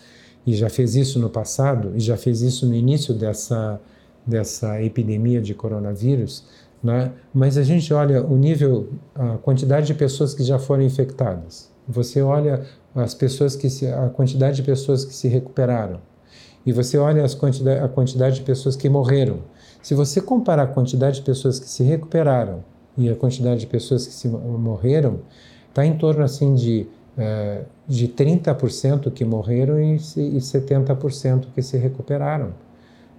e 0.47 0.53
já 0.53 0.69
fez 0.69 0.95
isso 0.95 1.19
no 1.19 1.29
passado, 1.29 1.91
e 1.93 1.99
já 1.99 2.15
fez 2.15 2.41
isso 2.41 2.65
no 2.65 2.73
início 2.73 3.13
dessa, 3.13 3.81
dessa 4.25 4.81
epidemia 4.81 5.41
de 5.41 5.53
coronavírus. 5.53 6.45
Né? 6.81 7.11
Mas 7.33 7.57
a 7.57 7.63
gente 7.63 7.93
olha 7.93 8.23
o 8.23 8.37
nível, 8.37 8.87
a 9.13 9.37
quantidade 9.39 9.87
de 9.87 9.93
pessoas 9.93 10.33
que 10.33 10.43
já 10.43 10.57
foram 10.57 10.83
infectadas. 10.83 11.69
Você 11.85 12.21
olha 12.21 12.65
as 12.95 13.13
pessoas 13.13 13.57
que 13.57 13.69
se, 13.69 13.87
a 13.87 14.07
quantidade 14.07 14.55
de 14.55 14.63
pessoas 14.63 15.03
que 15.03 15.13
se 15.13 15.27
recuperaram. 15.27 15.99
E 16.65 16.71
você 16.71 16.97
olha 16.97 17.25
as 17.25 17.35
quantidade, 17.35 17.81
a 17.81 17.89
quantidade 17.89 18.35
de 18.37 18.41
pessoas 18.41 18.77
que 18.77 18.87
morreram. 18.87 19.39
Se 19.83 19.93
você 19.93 20.21
comparar 20.21 20.63
a 20.63 20.67
quantidade 20.67 21.17
de 21.17 21.23
pessoas 21.23 21.59
que 21.59 21.69
se 21.69 21.83
recuperaram 21.83 22.63
e 22.97 23.09
a 23.09 23.15
quantidade 23.15 23.59
de 23.59 23.67
pessoas 23.67 24.07
que 24.07 24.13
se 24.13 24.29
morreram, 24.29 25.19
está 25.69 25.85
em 25.85 25.97
torno 25.97 26.23
assim 26.23 26.55
de, 26.55 26.87
uh, 27.17 27.65
de 27.87 28.07
30% 28.07 29.11
que 29.11 29.25
morreram 29.25 29.79
e, 29.79 29.95
e 29.95 30.37
70% 30.37 31.47
que 31.53 31.61
se 31.61 31.77
recuperaram 31.77 32.53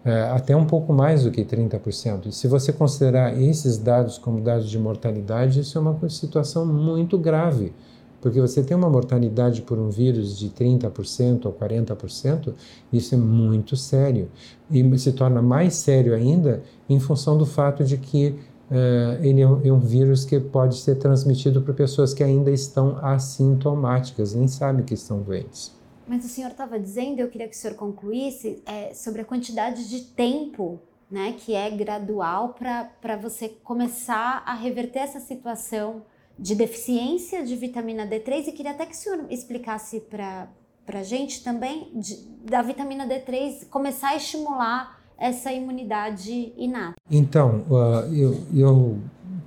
é, 0.05 0.23
até 0.31 0.57
um 0.57 0.65
pouco 0.65 0.93
mais 0.93 1.25
do 1.25 1.31
que 1.31 1.45
30%. 1.45 2.27
E 2.27 2.33
se 2.33 2.47
você 2.47 2.73
considerar 2.73 3.39
esses 3.39 3.77
dados 3.77 4.17
como 4.17 4.41
dados 4.41 4.71
de 4.71 4.79
mortalidade, 4.79 5.61
isso 5.61 5.77
é 5.77 5.81
uma 5.81 6.09
situação 6.09 6.65
muito 6.65 7.19
grave, 7.19 7.73
porque 8.21 8.41
você 8.41 8.63
tem 8.63 8.77
uma 8.77 8.89
mortalidade 8.89 9.61
por 9.63 9.79
um 9.79 9.91
vírus 9.91 10.39
de 10.39 10.49
30% 10.51 11.47
ou 11.47 11.53
40%, 11.53 12.55
isso 12.93 13.15
é 13.15 13.19
muito 13.19 13.77
sério. 13.77 14.31
E 14.71 14.99
se 14.99 15.13
torna 15.13 15.43
mais 15.43 15.75
sério 15.75 16.15
ainda 16.15 16.63
em 16.89 16.99
função 16.99 17.37
do 17.37 17.45
fato 17.45 17.85
de 17.85 17.99
que 17.99 18.35
uh, 18.71 19.25
ele 19.25 19.41
é 19.41 19.49
um, 19.49 19.67
é 19.67 19.73
um, 19.73 19.81
vírus 19.81 20.25
que 20.25 20.39
pode 20.39 20.77
ser 20.77 20.97
transmitido 20.97 21.63
por 21.63 21.75
pessoas 21.75 22.15
que 22.15 22.23
ainda 22.23 22.51
estão 22.51 22.99
assintomáticas, 23.05 24.35
nem 24.35 24.49
sabem 24.49 24.85
que 24.85 24.95
estão 24.95 25.21
doentes. 25.21 25.77
Mas 26.07 26.25
o 26.25 26.29
senhor 26.29 26.51
estava 26.51 26.79
dizendo, 26.79 27.21
eu 27.21 27.29
queria 27.29 27.49
que 27.49 27.55
o 27.55 27.59
senhor 27.59 27.75
concluísse, 27.77 28.63
é, 28.65 28.95
sobre 28.95 29.21
a 29.21 29.25
quantidade 29.25 29.89
de 29.89 30.01
tempo 30.01 30.81
né, 31.11 31.35
que 31.39 31.55
é 31.55 31.71
gradual 31.71 32.55
para 32.55 33.17
você 33.17 33.49
começar 33.49 34.43
a 34.45 34.55
reverter 34.55 35.01
essa 35.01 35.21
situação 35.21 36.03
de 36.39 36.55
deficiência 36.55 37.43
de 37.43 37.57
vitamina 37.57 38.07
D3 38.07 38.49
e 38.49 38.53
queria 38.53 38.73
até 38.73 38.87
que 38.87 38.93
o 38.93 38.97
senhor 38.97 39.27
explicasse 39.29 40.01
para 40.01 40.49
a 40.87 41.03
gente 41.03 41.43
também 41.43 41.91
de, 41.95 42.17
da 42.45 42.63
vitamina 42.63 43.07
D3 43.07 43.69
começar 43.69 44.11
a 44.11 44.17
estimular 44.17 44.98
essa 45.19 45.53
imunidade 45.53 46.53
inata. 46.57 46.95
Então, 47.11 47.65
uh, 47.69 48.15
eu, 48.15 48.41
eu 48.55 48.99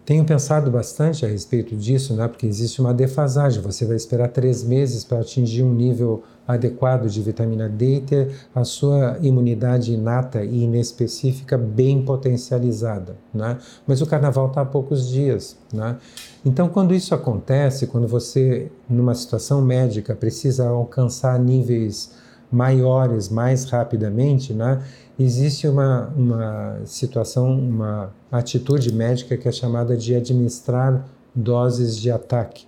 tenho 0.03 0.25
pensado 0.25 0.69
bastante 0.69 1.25
a 1.25 1.29
respeito 1.29 1.75
disso, 1.75 2.13
né, 2.15 2.27
porque 2.27 2.45
existe 2.45 2.81
uma 2.81 2.93
defasagem. 2.93 3.61
Você 3.61 3.85
vai 3.85 3.95
esperar 3.95 4.27
três 4.29 4.63
meses 4.63 5.03
para 5.03 5.19
atingir 5.19 5.63
um 5.63 5.73
nível 5.73 6.23
adequado 6.47 7.07
de 7.07 7.21
vitamina 7.21 7.69
D 7.69 7.95
e 7.95 8.01
ter 8.01 8.35
a 8.53 8.63
sua 8.63 9.17
imunidade 9.21 9.93
inata 9.93 10.43
e 10.43 10.63
inespecífica 10.63 11.57
bem 11.57 12.03
potencializada. 12.03 13.15
Né? 13.33 13.57
Mas 13.87 14.01
o 14.01 14.05
carnaval 14.05 14.47
está 14.47 14.61
há 14.61 14.65
poucos 14.65 15.07
dias. 15.07 15.55
Né? 15.71 15.95
Então, 16.43 16.67
quando 16.67 16.93
isso 16.93 17.15
acontece, 17.15 17.87
quando 17.87 18.07
você, 18.07 18.69
numa 18.89 19.15
situação 19.15 19.61
médica, 19.61 20.15
precisa 20.15 20.67
alcançar 20.67 21.39
níveis 21.39 22.11
maiores 22.51 23.29
mais 23.29 23.63
rapidamente, 23.63 24.53
né? 24.53 24.81
Existe 25.23 25.67
uma, 25.67 26.07
uma 26.15 26.81
situação, 26.85 27.57
uma 27.57 28.13
atitude 28.31 28.93
médica 28.93 29.37
que 29.37 29.47
é 29.47 29.51
chamada 29.51 29.95
de 29.97 30.15
administrar 30.15 31.05
doses 31.33 31.97
de 31.97 32.11
ataque. 32.11 32.65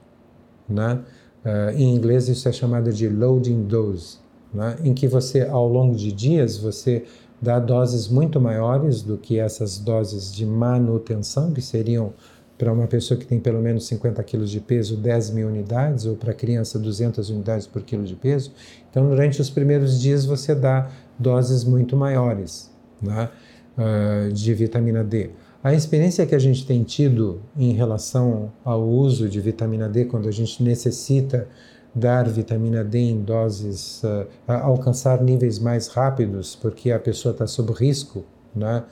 Né? 0.68 1.00
Uh, 1.46 1.78
em 1.78 1.94
inglês 1.96 2.28
isso 2.30 2.48
é 2.48 2.52
chamado 2.52 2.92
de 2.92 3.08
loading 3.08 3.64
dose, 3.64 4.18
né? 4.54 4.78
em 4.84 4.94
que 4.94 5.08
você, 5.08 5.42
ao 5.42 5.68
longo 5.68 5.96
de 5.96 6.12
dias, 6.12 6.58
você 6.58 7.06
dá 7.42 7.60
doses 7.60 8.08
muito 8.08 8.40
maiores 8.40 9.02
do 9.02 9.18
que 9.18 9.38
essas 9.38 9.78
doses 9.78 10.34
de 10.34 10.46
manutenção, 10.46 11.52
que 11.52 11.62
seriam 11.62 12.14
para 12.58 12.72
uma 12.72 12.88
pessoa 12.88 13.20
que 13.20 13.26
tem 13.26 13.40
pelo 13.40 13.62
menos 13.62 13.86
50 13.88 14.24
quilos 14.24 14.50
de 14.50 14.62
peso, 14.62 14.96
10 14.96 15.32
mil 15.32 15.48
unidades, 15.48 16.06
ou 16.06 16.16
para 16.16 16.34
criança, 16.34 16.80
200 16.80 17.30
unidades 17.30 17.68
por 17.68 17.82
quilo 17.82 18.04
de 18.04 18.16
peso. 18.16 18.54
Então, 18.90 19.10
durante 19.10 19.42
os 19.42 19.50
primeiros 19.50 20.00
dias, 20.00 20.24
você 20.24 20.56
dá 20.56 20.90
doses 21.18 21.64
muito 21.64 21.96
maiores 21.96 22.72
né, 23.02 23.30
uh, 23.78 24.32
de 24.32 24.54
vitamina 24.54 25.04
D. 25.04 25.32
A 25.64 25.74
experiência 25.74 26.26
que 26.26 26.36
a 26.36 26.40
gente 26.40 26.66
tem 26.66 26.84
tido 26.84 27.42
em 27.58 27.72
relação 27.72 28.52
ao 28.66 28.84
uso 28.84 29.30
de 29.30 29.40
vitamina 29.40 29.88
D, 29.88 30.06
quando 30.06 30.28
a 30.28 30.32
gente 30.32 30.62
necessita 30.62 31.48
dar 31.96 32.28
vitamina 32.28 32.84
D 32.84 33.00
em 33.00 33.22
doses, 33.22 34.02
uh, 34.04 34.28
alcançar 34.48 35.22
níveis 35.22 35.60
mais 35.60 35.88
rápidos, 35.88 36.56
porque 36.56 36.92
a 36.92 37.00
pessoa 37.00 37.32
está 37.32 37.48
sob 37.48 37.72
risco, 37.72 38.26
né? 38.56 38.84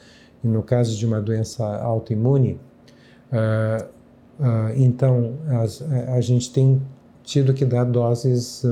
E 0.44 0.48
no 0.48 0.64
caso 0.64 0.96
de 0.98 1.06
uma 1.06 1.20
doença 1.20 1.66
autoimune, 1.66 2.60
uh, 3.32 3.86
uh, 4.40 4.74
então 4.76 5.34
a, 5.48 6.16
a, 6.16 6.22
gente 6.22 6.52
tem 6.52 6.82
tido 7.24 7.54
que 7.54 7.66
dar 7.66 7.84
doses 7.84 8.64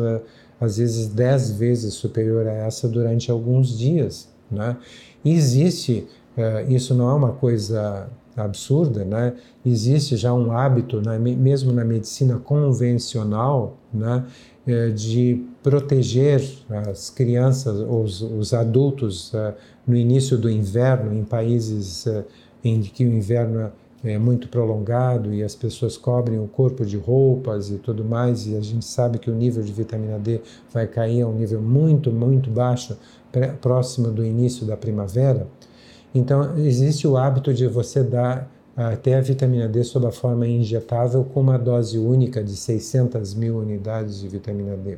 às 0.59 0.77
vezes 0.77 1.07
dez 1.07 1.51
vezes 1.51 1.93
superior 1.93 2.47
a 2.47 2.53
essa 2.53 2.87
durante 2.87 3.31
alguns 3.31 3.77
dias, 3.77 4.29
né? 4.51 4.77
Existe 5.23 6.07
é, 6.37 6.63
isso 6.69 6.93
não 6.95 7.09
é 7.09 7.13
uma 7.13 7.33
coisa 7.33 8.09
absurda, 8.35 9.03
né? 9.03 9.33
Existe 9.65 10.15
já 10.15 10.33
um 10.33 10.51
hábito, 10.51 11.01
né, 11.01 11.19
mesmo 11.19 11.73
na 11.73 11.83
medicina 11.83 12.37
convencional, 12.37 13.77
né, 13.93 14.23
é, 14.65 14.89
de 14.89 15.43
proteger 15.61 16.41
as 16.87 17.09
crianças, 17.09 17.77
os, 17.89 18.21
os 18.21 18.53
adultos 18.53 19.33
é, 19.33 19.53
no 19.85 19.95
início 19.95 20.37
do 20.37 20.49
inverno, 20.49 21.13
em 21.13 21.25
países 21.25 22.07
em 22.63 22.81
que 22.81 23.03
o 23.03 23.09
inverno 23.09 23.71
é 24.03 24.17
muito 24.17 24.47
prolongado 24.47 25.33
e 25.33 25.43
as 25.43 25.55
pessoas 25.55 25.97
cobrem 25.97 26.39
o 26.39 26.47
corpo 26.47 26.85
de 26.85 26.97
roupas 26.97 27.69
e 27.69 27.77
tudo 27.77 28.03
mais, 28.03 28.47
e 28.47 28.55
a 28.55 28.62
gente 28.62 28.85
sabe 28.85 29.19
que 29.19 29.29
o 29.29 29.35
nível 29.35 29.62
de 29.62 29.73
vitamina 29.73 30.17
D 30.17 30.41
vai 30.73 30.88
cair 30.88 31.21
a 31.21 31.27
um 31.27 31.33
nível 31.33 31.62
muito, 31.62 32.12
muito 32.12 32.49
baixo, 32.49 32.97
próximo 33.62 34.09
do 34.09 34.25
início 34.25 34.65
da 34.65 34.77
primavera. 34.77 35.47
Então, 36.15 36.57
existe 36.57 37.07
o 37.07 37.17
hábito 37.17 37.53
de 37.53 37.67
você 37.67 38.03
dar 38.03 38.49
até 38.75 39.15
a 39.15 39.21
vitamina 39.21 39.67
D 39.67 39.83
sob 39.83 40.07
a 40.07 40.12
forma 40.12 40.47
injetável 40.47 41.23
com 41.23 41.41
uma 41.41 41.57
dose 41.57 41.97
única 41.97 42.43
de 42.43 42.55
600 42.55 43.33
mil 43.33 43.57
unidades 43.57 44.19
de 44.19 44.27
vitamina 44.27 44.77
D. 44.77 44.97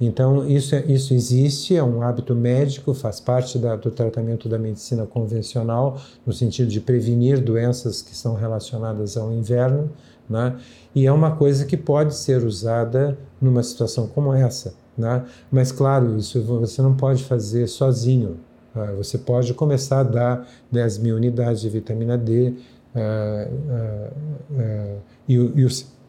Então, 0.00 0.48
isso, 0.48 0.74
é, 0.74 0.84
isso 0.86 1.12
existe, 1.12 1.76
é 1.76 1.82
um 1.82 2.02
hábito 2.02 2.34
médico, 2.34 2.94
faz 2.94 3.18
parte 3.18 3.58
da, 3.58 3.74
do 3.74 3.90
tratamento 3.90 4.48
da 4.48 4.58
medicina 4.58 5.04
convencional, 5.04 6.00
no 6.24 6.32
sentido 6.32 6.68
de 6.68 6.80
prevenir 6.80 7.40
doenças 7.40 8.00
que 8.00 8.16
são 8.16 8.34
relacionadas 8.34 9.16
ao 9.16 9.32
inverno, 9.32 9.90
né? 10.30 10.56
e 10.94 11.06
é 11.06 11.12
uma 11.12 11.34
coisa 11.34 11.64
que 11.64 11.76
pode 11.76 12.14
ser 12.14 12.44
usada 12.44 13.18
numa 13.40 13.62
situação 13.62 14.06
como 14.06 14.32
essa. 14.32 14.74
Né? 14.96 15.24
Mas, 15.50 15.72
claro, 15.72 16.16
isso 16.16 16.40
você 16.42 16.80
não 16.80 16.94
pode 16.94 17.24
fazer 17.24 17.66
sozinho. 17.66 18.38
Ah, 18.74 18.92
você 18.96 19.18
pode 19.18 19.54
começar 19.54 20.00
a 20.00 20.02
dar 20.02 20.48
10 20.70 20.98
mil 20.98 21.16
unidades 21.16 21.60
de 21.60 21.68
vitamina 21.68 22.16
D 22.16 22.54
uh, 22.94 23.52
uh, 24.52 25.00
e, 25.28 25.34
e, 25.34 25.64
o, 25.64 25.68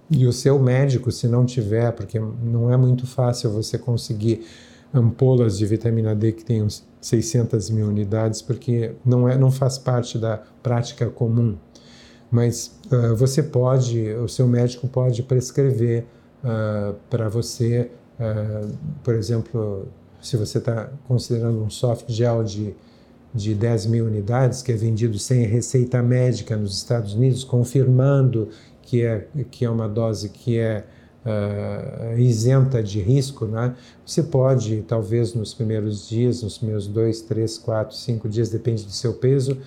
e 0.10 0.26
o 0.26 0.34
seu 0.34 0.58
médico, 0.60 1.12
se 1.12 1.28
não 1.28 1.46
tiver, 1.46 1.92
porque 1.92 2.20
não 2.20 2.72
é 2.72 2.78
muito 2.78 3.06
fácil 3.06 3.52
você 3.52 3.78
conseguir 3.78 4.46
ampolas 4.94 5.58
de 5.58 5.66
vitamina 5.66 6.16
D 6.16 6.32
que 6.32 6.44
tenham 6.44 6.68
600 7.00 7.70
mil 7.70 7.88
unidades, 7.88 8.42
porque 8.42 8.94
não, 9.06 9.30
é, 9.30 9.38
não 9.38 9.52
faz 9.52 9.78
parte 9.78 10.18
da 10.18 10.42
prática 10.64 11.08
comum. 11.08 11.56
Mas 12.32 12.76
uh, 12.92 13.16
você 13.16 13.42
pode, 13.42 14.12
o 14.14 14.28
seu 14.28 14.48
médico 14.48 14.88
pode 14.88 15.22
prescrever 15.24 16.06
uh, 16.44 16.96
para 17.10 17.30
você, 17.30 17.90
uh, 18.20 18.72
por 19.04 19.16
exemplo, 19.16 19.88
se 20.22 20.38
você 20.38 20.58
está 20.58 20.90
considerando 21.08 21.64
um 21.64 21.70
soft 21.70 22.10
gel 22.12 22.44
de, 22.44 22.76
de 23.34 23.56
10 23.56 23.86
mil 23.88 24.06
unidades, 24.06 24.62
que 24.62 24.72
é 24.72 24.76
vendido 24.76 25.18
sem 25.18 25.46
receita 25.46 26.02
médica 26.04 26.56
nos 26.58 26.76
Estados 26.76 27.14
Unidos, 27.14 27.44
confirmando 27.44 28.50
que 28.90 29.04
é, 29.04 29.28
que 29.52 29.64
é 29.64 29.70
uma 29.70 29.88
dose 29.88 30.30
que 30.30 30.58
é 30.58 30.84
uh, 31.24 32.20
isenta 32.20 32.82
de 32.82 33.00
risco, 33.00 33.46
né? 33.46 33.76
você 34.04 34.24
pode, 34.24 34.82
talvez 34.88 35.36
nos 35.36 35.54
primeiros 35.54 36.10
dias, 36.10 36.42
nos 36.42 36.58
primeiros 36.58 36.88
dois, 36.88 37.22
três, 37.22 37.56
quatro, 37.56 37.96
cinco 37.96 38.28
dias, 38.28 38.50
depende 38.50 38.84
do 38.84 38.92
seu 38.92 39.14
peso, 39.14 39.60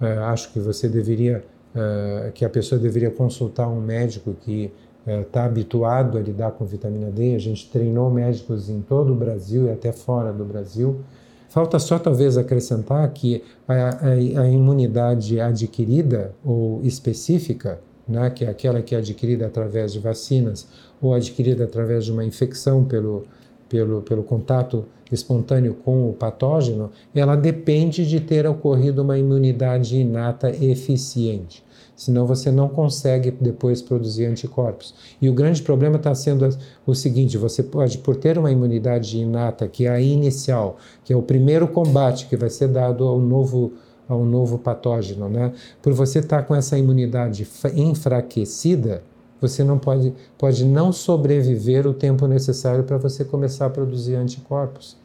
uh, 0.00 0.20
acho 0.28 0.50
que 0.50 0.58
você 0.58 0.88
deveria, 0.88 1.44
uh, 1.74 2.32
que 2.32 2.42
a 2.42 2.48
pessoa 2.48 2.80
deveria 2.80 3.10
consultar 3.10 3.68
um 3.68 3.82
médico 3.82 4.34
que 4.40 4.72
está 5.06 5.44
habituado 5.44 6.18
a 6.18 6.20
lidar 6.20 6.52
com 6.52 6.64
vitamina 6.66 7.10
D. 7.10 7.34
A 7.34 7.38
gente 7.38 7.70
treinou 7.70 8.10
médicos 8.10 8.68
em 8.68 8.82
todo 8.82 9.14
o 9.14 9.16
Brasil 9.16 9.64
e 9.64 9.70
até 9.70 9.92
fora 9.92 10.30
do 10.30 10.44
Brasil. 10.44 11.00
Falta 11.48 11.78
só 11.78 11.98
talvez 11.98 12.36
acrescentar 12.36 13.10
que 13.10 13.42
a, 13.66 13.74
a, 13.74 14.42
a 14.42 14.48
imunidade 14.48 15.40
adquirida 15.40 16.34
ou 16.44 16.82
específica, 16.84 17.80
né, 18.10 18.30
que 18.30 18.44
é 18.44 18.48
aquela 18.48 18.82
que 18.82 18.94
é 18.94 18.98
adquirida 18.98 19.46
através 19.46 19.92
de 19.92 19.98
vacinas 19.98 20.66
ou 21.00 21.14
adquirida 21.14 21.64
através 21.64 22.04
de 22.04 22.12
uma 22.12 22.24
infecção 22.24 22.84
pelo, 22.84 23.24
pelo, 23.68 24.02
pelo 24.02 24.22
contato 24.22 24.84
espontâneo 25.10 25.74
com 25.74 26.08
o 26.08 26.12
patógeno, 26.12 26.90
ela 27.14 27.36
depende 27.36 28.06
de 28.06 28.20
ter 28.20 28.46
ocorrido 28.46 29.02
uma 29.02 29.18
imunidade 29.18 29.96
inata 29.96 30.50
eficiente 30.50 31.64
senão 32.00 32.24
você 32.24 32.50
não 32.50 32.66
consegue 32.66 33.30
depois 33.30 33.82
produzir 33.82 34.24
anticorpos. 34.24 34.94
E 35.20 35.28
o 35.28 35.34
grande 35.34 35.62
problema 35.62 35.96
está 35.96 36.14
sendo 36.14 36.48
o 36.86 36.94
seguinte: 36.94 37.36
você 37.36 37.62
pode, 37.62 37.98
por 37.98 38.16
ter 38.16 38.38
uma 38.38 38.50
imunidade 38.50 39.18
inata, 39.18 39.68
que 39.68 39.84
é 39.84 39.90
a 39.90 40.00
inicial, 40.00 40.78
que 41.04 41.12
é 41.12 41.16
o 41.16 41.20
primeiro 41.20 41.68
combate 41.68 42.26
que 42.26 42.36
vai 42.36 42.48
ser 42.48 42.68
dado 42.68 43.06
ao 43.06 43.20
novo 43.20 43.74
ao 44.10 44.24
novo 44.24 44.58
patógeno, 44.58 45.28
né? 45.28 45.52
Por 45.80 45.92
você 45.92 46.18
estar 46.18 46.38
tá 46.38 46.42
com 46.42 46.54
essa 46.54 46.76
imunidade 46.76 47.46
enfraquecida, 47.76 49.04
você 49.40 49.62
não 49.62 49.78
pode, 49.78 50.12
pode 50.36 50.64
não 50.64 50.92
sobreviver 50.92 51.86
o 51.86 51.94
tempo 51.94 52.26
necessário 52.26 52.82
para 52.82 52.98
você 52.98 53.24
começar 53.24 53.66
a 53.66 53.70
produzir 53.70 54.16
anticorpos. 54.16 54.96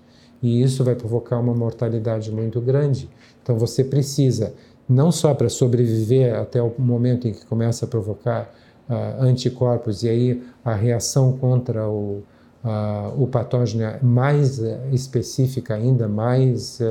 E 0.42 0.62
isso 0.62 0.84
vai 0.84 0.96
provocar 0.96 1.40
uma 1.40 1.54
mortalidade 1.54 2.32
muito 2.32 2.60
grande. 2.60 3.10
Então 3.42 3.58
você 3.58 3.84
precisa 3.84 4.54
não 4.90 5.12
só 5.12 5.34
para 5.34 5.50
sobreviver 5.50 6.36
até 6.36 6.62
o 6.62 6.74
momento 6.78 7.28
em 7.28 7.34
que 7.34 7.46
começa 7.46 7.86
a 7.86 7.88
provocar 7.88 8.54
uh, 8.90 9.24
anticorpos 9.24 10.04
e 10.04 10.10
aí 10.10 10.44
a 10.64 10.74
reação 10.74 11.38
contra 11.38 11.88
o, 11.88 12.22
uh, 12.64 13.24
o 13.24 13.28
patógeno 13.28 13.84
é 13.84 14.00
mais 14.02 14.60
uh, 14.60 14.78
específica 14.92 15.76
ainda, 15.76 16.08
mais 16.08 16.82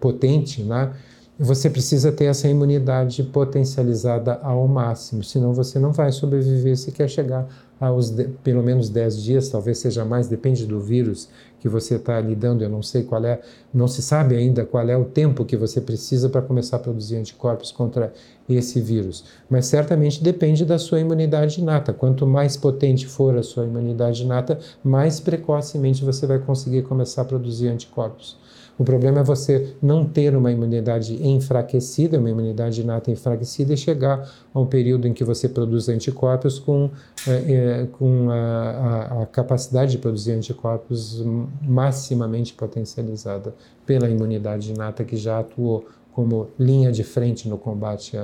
potente, 0.00 0.62
né? 0.62 0.92
você 1.38 1.68
precisa 1.68 2.12
ter 2.12 2.26
essa 2.26 2.46
imunidade 2.46 3.22
potencializada 3.24 4.38
ao 4.42 4.68
máximo, 4.68 5.24
senão 5.24 5.52
você 5.52 5.78
não 5.78 5.90
vai 5.90 6.12
sobreviver 6.12 6.76
se 6.76 6.92
quer 6.92 7.08
chegar 7.08 7.48
aos 7.80 8.10
de, 8.10 8.28
pelo 8.44 8.62
menos 8.62 8.88
10 8.88 9.20
dias, 9.20 9.48
talvez 9.48 9.78
seja 9.78 10.04
mais, 10.04 10.28
depende 10.28 10.64
do 10.64 10.78
vírus 10.78 11.28
que 11.58 11.68
você 11.68 11.96
está 11.96 12.20
lidando. 12.20 12.62
Eu 12.62 12.68
não 12.68 12.80
sei 12.80 13.02
qual 13.02 13.24
é, 13.24 13.40
não 13.74 13.88
se 13.88 14.00
sabe 14.02 14.36
ainda 14.36 14.64
qual 14.64 14.88
é 14.88 14.96
o 14.96 15.04
tempo 15.04 15.44
que 15.44 15.56
você 15.56 15.80
precisa 15.80 16.28
para 16.28 16.42
começar 16.42 16.76
a 16.76 16.80
produzir 16.80 17.16
anticorpos 17.16 17.72
contra 17.72 18.12
esse 18.48 18.80
vírus, 18.80 19.24
mas 19.50 19.66
certamente 19.66 20.22
depende 20.22 20.64
da 20.64 20.78
sua 20.78 21.00
imunidade 21.00 21.60
inata. 21.60 21.92
Quanto 21.92 22.24
mais 22.24 22.56
potente 22.56 23.06
for 23.06 23.36
a 23.36 23.42
sua 23.42 23.64
imunidade 23.64 24.22
inata, 24.22 24.60
mais 24.84 25.18
precocemente 25.18 26.04
você 26.04 26.24
vai 26.24 26.38
conseguir 26.38 26.82
começar 26.82 27.22
a 27.22 27.24
produzir 27.24 27.66
anticorpos. 27.66 28.36
O 28.82 28.84
problema 28.84 29.20
é 29.20 29.22
você 29.22 29.76
não 29.80 30.04
ter 30.04 30.34
uma 30.34 30.50
imunidade 30.50 31.14
enfraquecida, 31.24 32.18
uma 32.18 32.28
imunidade 32.28 32.80
inata 32.80 33.12
enfraquecida 33.12 33.72
e 33.74 33.76
chegar 33.76 34.28
a 34.52 34.58
um 34.58 34.66
período 34.66 35.06
em 35.06 35.14
que 35.14 35.22
você 35.22 35.48
produz 35.48 35.88
anticorpos 35.88 36.58
com, 36.58 36.90
é, 37.28 37.86
com 37.92 38.28
a, 38.28 38.34
a, 38.34 39.22
a 39.22 39.26
capacidade 39.26 39.92
de 39.92 39.98
produzir 39.98 40.32
anticorpos 40.32 41.22
maximamente 41.62 42.54
potencializada 42.54 43.54
pela 43.86 44.10
imunidade 44.10 44.72
inata 44.72 45.04
que 45.04 45.16
já 45.16 45.38
atuou 45.38 45.86
como 46.10 46.48
linha 46.58 46.90
de 46.90 47.04
frente 47.04 47.48
no 47.48 47.58
combate 47.58 48.18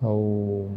ao, 0.00 0.68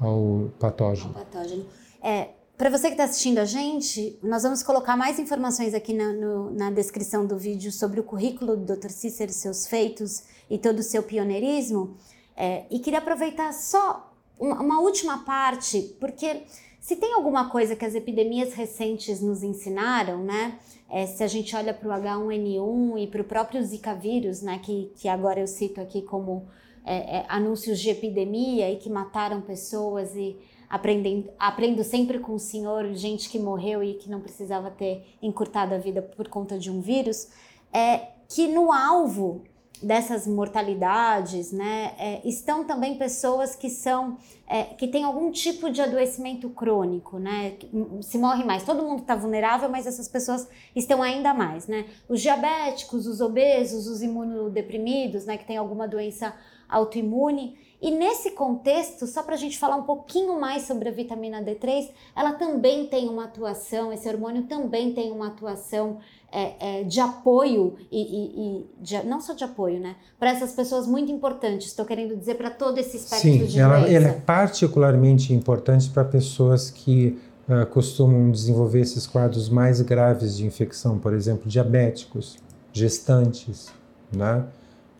ao 0.00 0.48
patógeno. 0.58 1.12
Patógeno. 1.12 1.66
É, 2.02 2.28
para 2.62 2.70
você 2.70 2.86
que 2.86 2.92
está 2.92 3.02
assistindo 3.02 3.38
a 3.38 3.44
gente, 3.44 4.16
nós 4.22 4.44
vamos 4.44 4.62
colocar 4.62 4.96
mais 4.96 5.18
informações 5.18 5.74
aqui 5.74 5.92
na, 5.92 6.12
no, 6.12 6.52
na 6.52 6.70
descrição 6.70 7.26
do 7.26 7.36
vídeo 7.36 7.72
sobre 7.72 7.98
o 7.98 8.04
currículo 8.04 8.56
do 8.56 8.76
Dr. 8.76 8.90
Cícero, 8.90 9.32
seus 9.32 9.66
feitos 9.66 10.22
e 10.48 10.56
todo 10.56 10.78
o 10.78 10.82
seu 10.84 11.02
pioneirismo. 11.02 11.96
É, 12.36 12.64
e 12.70 12.78
queria 12.78 13.00
aproveitar 13.00 13.52
só 13.52 14.14
uma, 14.38 14.62
uma 14.62 14.80
última 14.80 15.24
parte, 15.24 15.96
porque 15.98 16.44
se 16.80 16.94
tem 16.94 17.14
alguma 17.14 17.50
coisa 17.50 17.74
que 17.74 17.84
as 17.84 17.96
epidemias 17.96 18.54
recentes 18.54 19.20
nos 19.20 19.42
ensinaram, 19.42 20.22
né? 20.22 20.56
É, 20.88 21.04
se 21.04 21.24
a 21.24 21.26
gente 21.26 21.56
olha 21.56 21.74
para 21.74 21.88
o 21.88 22.00
H1N1 22.00 23.02
e 23.02 23.06
para 23.08 23.22
o 23.22 23.24
próprio 23.24 23.60
Zika 23.64 23.92
vírus, 23.92 24.40
né? 24.40 24.60
Que, 24.62 24.92
que 24.94 25.08
agora 25.08 25.40
eu 25.40 25.48
cito 25.48 25.80
aqui 25.80 26.00
como 26.00 26.46
é, 26.84 27.18
é, 27.18 27.24
anúncios 27.28 27.80
de 27.80 27.90
epidemia 27.90 28.70
e 28.70 28.76
que 28.76 28.88
mataram 28.88 29.40
pessoas 29.40 30.14
e 30.14 30.36
aprendendo, 30.72 31.30
aprendo 31.38 31.84
sempre 31.84 32.18
com 32.18 32.32
o 32.32 32.38
senhor, 32.38 32.94
gente 32.94 33.28
que 33.28 33.38
morreu 33.38 33.84
e 33.84 33.92
que 33.92 34.08
não 34.08 34.22
precisava 34.22 34.70
ter 34.70 35.04
encurtado 35.20 35.74
a 35.74 35.78
vida 35.78 36.00
por 36.00 36.28
conta 36.28 36.58
de 36.58 36.70
um 36.70 36.80
vírus, 36.80 37.28
é 37.70 38.08
que 38.26 38.48
no 38.48 38.72
alvo 38.72 39.42
dessas 39.82 40.26
mortalidades, 40.26 41.52
né, 41.52 41.92
é, 41.98 42.20
estão 42.26 42.64
também 42.64 42.96
pessoas 42.96 43.54
que 43.54 43.68
são 43.68 44.16
é, 44.46 44.62
que 44.62 44.88
têm 44.88 45.04
algum 45.04 45.30
tipo 45.30 45.68
de 45.68 45.82
adoecimento 45.82 46.48
crônico, 46.48 47.18
né, 47.18 47.56
se 48.00 48.16
morre 48.16 48.42
mais. 48.44 48.64
Todo 48.64 48.82
mundo 48.82 49.00
está 49.00 49.14
vulnerável, 49.14 49.68
mas 49.68 49.86
essas 49.86 50.08
pessoas 50.08 50.48
estão 50.74 51.02
ainda 51.02 51.34
mais, 51.34 51.66
né. 51.66 51.84
Os 52.08 52.22
diabéticos, 52.22 53.06
os 53.06 53.20
obesos, 53.20 53.86
os 53.86 54.02
imunodeprimidos, 54.02 55.26
né, 55.26 55.36
que 55.36 55.44
têm 55.44 55.58
alguma 55.58 55.86
doença 55.86 56.34
autoimune. 56.66 57.58
E 57.82 57.90
nesse 57.90 58.30
contexto, 58.30 59.08
só 59.08 59.24
para 59.24 59.34
a 59.34 59.38
gente 59.38 59.58
falar 59.58 59.74
um 59.74 59.82
pouquinho 59.82 60.38
mais 60.40 60.62
sobre 60.62 60.88
a 60.88 60.92
vitamina 60.92 61.42
D3, 61.42 61.90
ela 62.14 62.34
também 62.34 62.86
tem 62.86 63.08
uma 63.08 63.24
atuação, 63.24 63.92
esse 63.92 64.08
hormônio 64.08 64.44
também 64.44 64.94
tem 64.94 65.10
uma 65.10 65.26
atuação 65.26 65.98
é, 66.30 66.82
é, 66.82 66.84
de 66.84 67.00
apoio 67.00 67.74
e, 67.90 68.00
e, 68.00 68.40
e 68.40 68.66
de, 68.80 69.04
não 69.04 69.20
só 69.20 69.34
de 69.34 69.42
apoio, 69.42 69.80
né? 69.80 69.96
Para 70.16 70.30
essas 70.30 70.52
pessoas 70.52 70.86
muito 70.86 71.10
importantes. 71.10 71.66
Estou 71.66 71.84
querendo 71.84 72.16
dizer 72.16 72.36
para 72.36 72.50
todo 72.50 72.78
esse 72.78 72.96
espectro 72.96 73.28
Sim, 73.28 73.46
de 73.46 73.58
ela, 73.58 73.80
doença. 73.80 73.92
ela 73.92 74.08
é 74.10 74.12
particularmente 74.12 75.32
importante 75.34 75.90
para 75.90 76.04
pessoas 76.04 76.70
que 76.70 77.18
uh, 77.48 77.66
costumam 77.66 78.30
desenvolver 78.30 78.80
esses 78.80 79.08
quadros 79.08 79.48
mais 79.48 79.80
graves 79.80 80.36
de 80.36 80.46
infecção, 80.46 81.00
por 81.00 81.12
exemplo, 81.14 81.50
diabéticos, 81.50 82.38
gestantes, 82.72 83.72
né? 84.14 84.46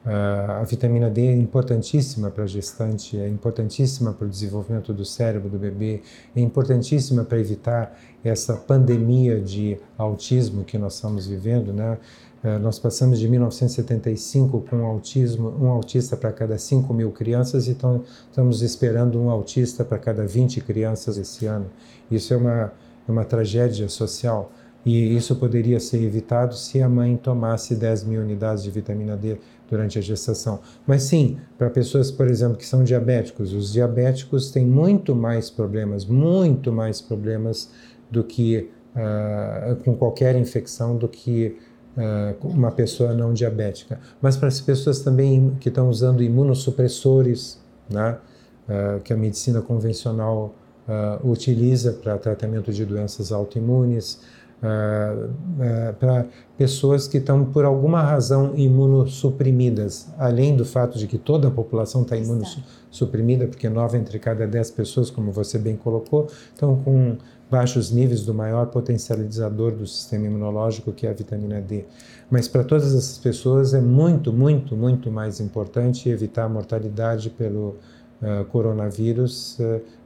Uh, 0.04 0.50
a 0.60 0.64
vitamina 0.64 1.08
D 1.08 1.28
é 1.28 1.32
importantíssima 1.32 2.28
para 2.28 2.42
a 2.42 2.46
gestante, 2.46 3.16
é 3.16 3.28
importantíssima 3.28 4.12
para 4.12 4.26
o 4.26 4.28
desenvolvimento 4.28 4.92
do 4.92 5.04
cérebro 5.04 5.48
do 5.48 5.58
bebê, 5.58 6.02
é 6.34 6.40
importantíssima 6.40 7.22
para 7.22 7.38
evitar 7.38 7.96
essa 8.24 8.56
pandemia 8.56 9.40
de 9.40 9.78
autismo 9.96 10.64
que 10.64 10.76
nós 10.76 10.96
estamos 10.96 11.28
vivendo, 11.28 11.72
né? 11.72 11.98
Uh, 12.42 12.58
nós 12.58 12.80
passamos 12.80 13.20
de 13.20 13.28
1975 13.28 14.64
com 14.68 14.84
autismo, 14.84 15.54
um 15.60 15.68
autista 15.68 16.16
para 16.16 16.32
cada 16.32 16.58
5 16.58 16.92
mil 16.92 17.12
crianças 17.12 17.68
então 17.68 18.02
estamos 18.28 18.60
esperando 18.60 19.20
um 19.20 19.30
autista 19.30 19.84
para 19.84 19.98
cada 19.98 20.26
20 20.26 20.60
crianças 20.62 21.16
esse 21.16 21.46
ano. 21.46 21.66
Isso 22.10 22.34
é 22.34 22.36
uma, 22.36 22.72
é 23.08 23.12
uma 23.12 23.24
tragédia 23.24 23.88
social. 23.88 24.50
E 24.84 25.16
isso 25.16 25.36
poderia 25.36 25.78
ser 25.78 26.02
evitado 26.02 26.56
se 26.56 26.82
a 26.82 26.88
mãe 26.88 27.16
tomasse 27.16 27.76
10 27.76 28.02
mil 28.02 28.20
unidades 28.20 28.64
de 28.64 28.70
vitamina 28.70 29.16
D 29.16 29.38
durante 29.72 29.98
a 29.98 30.02
gestação. 30.02 30.60
Mas 30.86 31.04
sim, 31.04 31.38
para 31.56 31.70
pessoas, 31.70 32.10
por 32.10 32.28
exemplo, 32.28 32.58
que 32.58 32.66
são 32.66 32.84
diabéticos, 32.84 33.54
os 33.54 33.72
diabéticos 33.72 34.50
têm 34.50 34.66
muito 34.66 35.16
mais 35.16 35.48
problemas, 35.48 36.04
muito 36.04 36.70
mais 36.70 37.00
problemas 37.00 37.70
do 38.10 38.22
que 38.22 38.68
uh, 38.94 39.74
com 39.76 39.96
qualquer 39.96 40.36
infecção 40.36 40.94
do 40.94 41.08
que 41.08 41.56
uh, 41.96 42.46
uma 42.46 42.70
pessoa 42.70 43.14
não 43.14 43.32
diabética. 43.32 43.98
Mas 44.20 44.36
para 44.36 44.48
as 44.48 44.60
pessoas 44.60 45.00
também 45.00 45.56
que 45.58 45.70
estão 45.70 45.88
usando 45.88 46.22
imunossupressores, 46.22 47.58
né, 47.88 48.18
uh, 48.68 49.00
que 49.00 49.14
a 49.14 49.16
medicina 49.16 49.62
convencional 49.62 50.54
utiliza 51.22 51.92
para 51.92 52.18
tratamento 52.18 52.72
de 52.72 52.84
doenças 52.84 53.30
autoimunes, 53.30 54.20
uh, 54.62 55.26
uh, 55.26 55.94
para 55.94 56.26
pessoas 56.56 57.08
que 57.08 57.18
estão 57.18 57.44
por 57.44 57.64
alguma 57.64 58.00
razão 58.02 58.54
imunossuprimidas, 58.56 60.08
além 60.18 60.56
do 60.56 60.64
fato 60.64 60.98
de 60.98 61.06
que 61.06 61.18
toda 61.18 61.48
a 61.48 61.50
população 61.50 62.02
está 62.02 62.16
imunossuprimida, 62.16 63.46
porque 63.46 63.68
nove 63.68 63.98
entre 63.98 64.18
cada 64.18 64.46
dez 64.46 64.70
pessoas, 64.70 65.10
como 65.10 65.32
você 65.32 65.58
bem 65.58 65.76
colocou, 65.76 66.28
estão 66.52 66.76
com 66.76 67.16
baixos 67.50 67.90
níveis 67.90 68.24
do 68.24 68.32
maior 68.32 68.66
potencializador 68.66 69.72
do 69.72 69.86
sistema 69.86 70.26
imunológico, 70.26 70.92
que 70.92 71.06
é 71.06 71.10
a 71.10 71.12
vitamina 71.12 71.60
D. 71.60 71.84
Mas 72.30 72.48
para 72.48 72.64
todas 72.64 72.94
essas 72.94 73.18
pessoas 73.18 73.74
é 73.74 73.80
muito, 73.80 74.32
muito, 74.32 74.74
muito 74.74 75.10
mais 75.10 75.38
importante 75.38 76.08
evitar 76.08 76.44
a 76.44 76.48
mortalidade 76.48 77.28
pelo 77.28 77.76
uh, 78.22 78.44
coronavírus 78.50 79.58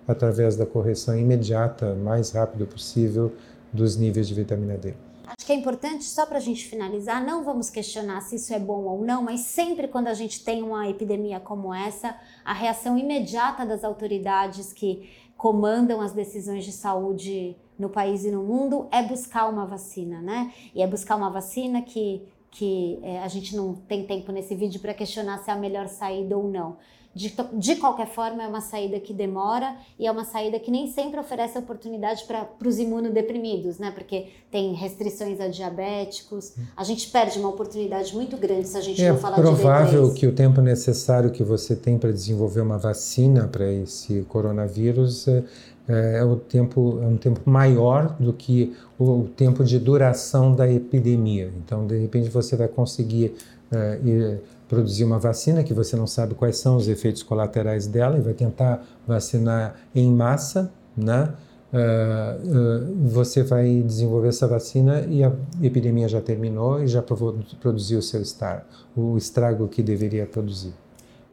através 0.08 0.56
da 0.56 0.64
correção 0.64 1.16
imediata, 1.18 1.94
mais 1.94 2.30
rápido 2.30 2.66
possível, 2.66 3.32
dos 3.76 3.96
níveis 3.96 4.26
de 4.26 4.34
vitamina 4.34 4.76
D. 4.76 4.94
Acho 5.26 5.44
que 5.44 5.52
é 5.52 5.56
importante, 5.56 6.04
só 6.04 6.24
para 6.24 6.38
a 6.38 6.40
gente 6.40 6.66
finalizar, 6.66 7.24
não 7.24 7.44
vamos 7.44 7.68
questionar 7.68 8.20
se 8.22 8.36
isso 8.36 8.54
é 8.54 8.58
bom 8.58 8.84
ou 8.84 9.04
não, 9.04 9.22
mas 9.22 9.40
sempre 9.40 9.86
quando 9.86 10.06
a 10.08 10.14
gente 10.14 10.42
tem 10.42 10.62
uma 10.62 10.88
epidemia 10.88 11.38
como 11.38 11.74
essa, 11.74 12.16
a 12.44 12.52
reação 12.52 12.96
imediata 12.96 13.66
das 13.66 13.84
autoridades 13.84 14.72
que 14.72 15.08
comandam 15.36 16.00
as 16.00 16.12
decisões 16.12 16.64
de 16.64 16.72
saúde 16.72 17.56
no 17.78 17.90
país 17.90 18.24
e 18.24 18.30
no 18.30 18.42
mundo 18.42 18.88
é 18.90 19.02
buscar 19.02 19.48
uma 19.48 19.66
vacina, 19.66 20.22
né? 20.22 20.52
E 20.74 20.80
é 20.80 20.86
buscar 20.86 21.16
uma 21.16 21.28
vacina 21.28 21.82
que, 21.82 22.22
que 22.50 22.98
é, 23.02 23.18
a 23.18 23.28
gente 23.28 23.54
não 23.54 23.74
tem 23.74 24.06
tempo 24.06 24.32
nesse 24.32 24.54
vídeo 24.54 24.80
para 24.80 24.94
questionar 24.94 25.38
se 25.38 25.50
é 25.50 25.52
a 25.52 25.56
melhor 25.56 25.88
saída 25.88 26.36
ou 26.36 26.48
não. 26.48 26.76
De, 27.16 27.34
de 27.54 27.76
qualquer 27.76 28.08
forma, 28.08 28.42
é 28.42 28.46
uma 28.46 28.60
saída 28.60 29.00
que 29.00 29.14
demora 29.14 29.74
e 29.98 30.06
é 30.06 30.12
uma 30.12 30.26
saída 30.26 30.58
que 30.58 30.70
nem 30.70 30.86
sempre 30.92 31.18
oferece 31.18 31.56
oportunidade 31.56 32.24
para 32.26 32.46
os 32.68 32.78
imunodeprimidos, 32.78 33.78
né? 33.78 33.90
Porque 33.90 34.26
tem 34.50 34.74
restrições 34.74 35.40
a 35.40 35.48
diabéticos. 35.48 36.52
A 36.76 36.84
gente 36.84 37.08
perde 37.08 37.38
uma 37.38 37.48
oportunidade 37.48 38.14
muito 38.14 38.36
grande 38.36 38.68
se 38.68 38.76
a 38.76 38.82
gente 38.82 39.02
é 39.02 39.10
não 39.10 39.18
falar 39.18 39.36
de 39.36 39.40
É 39.40 39.44
provável 39.44 40.12
que 40.12 40.26
o 40.26 40.32
tempo 40.32 40.60
necessário 40.60 41.30
que 41.30 41.42
você 41.42 41.74
tem 41.74 41.96
para 41.96 42.12
desenvolver 42.12 42.60
uma 42.60 42.76
vacina 42.76 43.48
para 43.48 43.66
esse 43.72 44.20
coronavírus 44.28 45.26
é, 45.26 45.42
é, 45.88 46.22
o 46.22 46.36
tempo 46.36 46.98
é 47.02 47.06
um 47.06 47.16
tempo 47.16 47.40
maior 47.48 48.14
do 48.20 48.34
que 48.34 48.76
o 48.98 49.26
tempo 49.34 49.64
de 49.64 49.78
duração 49.78 50.54
da 50.54 50.70
epidemia. 50.70 51.50
Então, 51.64 51.86
de 51.86 51.96
repente, 51.96 52.28
você 52.28 52.56
vai 52.56 52.68
conseguir 52.68 53.34
é, 53.72 53.98
ir 54.04 54.40
produzir 54.68 55.04
uma 55.04 55.18
vacina 55.18 55.62
que 55.62 55.72
você 55.72 55.96
não 55.96 56.06
sabe 56.06 56.34
quais 56.34 56.56
são 56.58 56.76
os 56.76 56.88
efeitos 56.88 57.22
colaterais 57.22 57.86
dela 57.86 58.18
e 58.18 58.20
vai 58.20 58.34
tentar 58.34 58.84
vacinar 59.06 59.76
em 59.94 60.12
massa, 60.12 60.72
né? 60.96 61.34
Uh, 61.72 62.46
uh, 62.46 63.08
você 63.08 63.42
vai 63.42 63.82
desenvolver 63.82 64.28
essa 64.28 64.46
vacina 64.46 65.00
e 65.00 65.24
a 65.24 65.32
epidemia 65.60 66.08
já 66.08 66.20
terminou 66.20 66.82
e 66.82 66.86
já 66.86 67.02
produziu 67.02 67.98
o 67.98 68.02
seu 68.02 68.22
estrago, 68.22 68.64
o 68.96 69.18
estrago 69.18 69.66
que 69.68 69.82
deveria 69.82 70.26
produzir. 70.26 70.72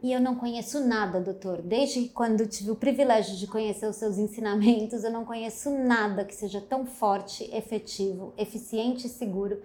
E 0.02 0.12
eu 0.12 0.20
não 0.20 0.34
conheço 0.34 0.86
nada, 0.86 1.18
doutor. 1.18 1.62
Desde 1.62 2.08
quando 2.08 2.46
tive 2.46 2.70
o 2.70 2.76
privilégio 2.76 3.36
de 3.36 3.46
conhecer 3.46 3.86
os 3.86 3.96
seus 3.96 4.18
ensinamentos, 4.18 5.02
eu 5.02 5.10
não 5.10 5.24
conheço 5.24 5.70
nada 5.70 6.26
que 6.26 6.34
seja 6.34 6.60
tão 6.60 6.84
forte, 6.84 7.48
efetivo, 7.54 8.34
eficiente 8.36 9.06
e 9.06 9.10
seguro 9.10 9.58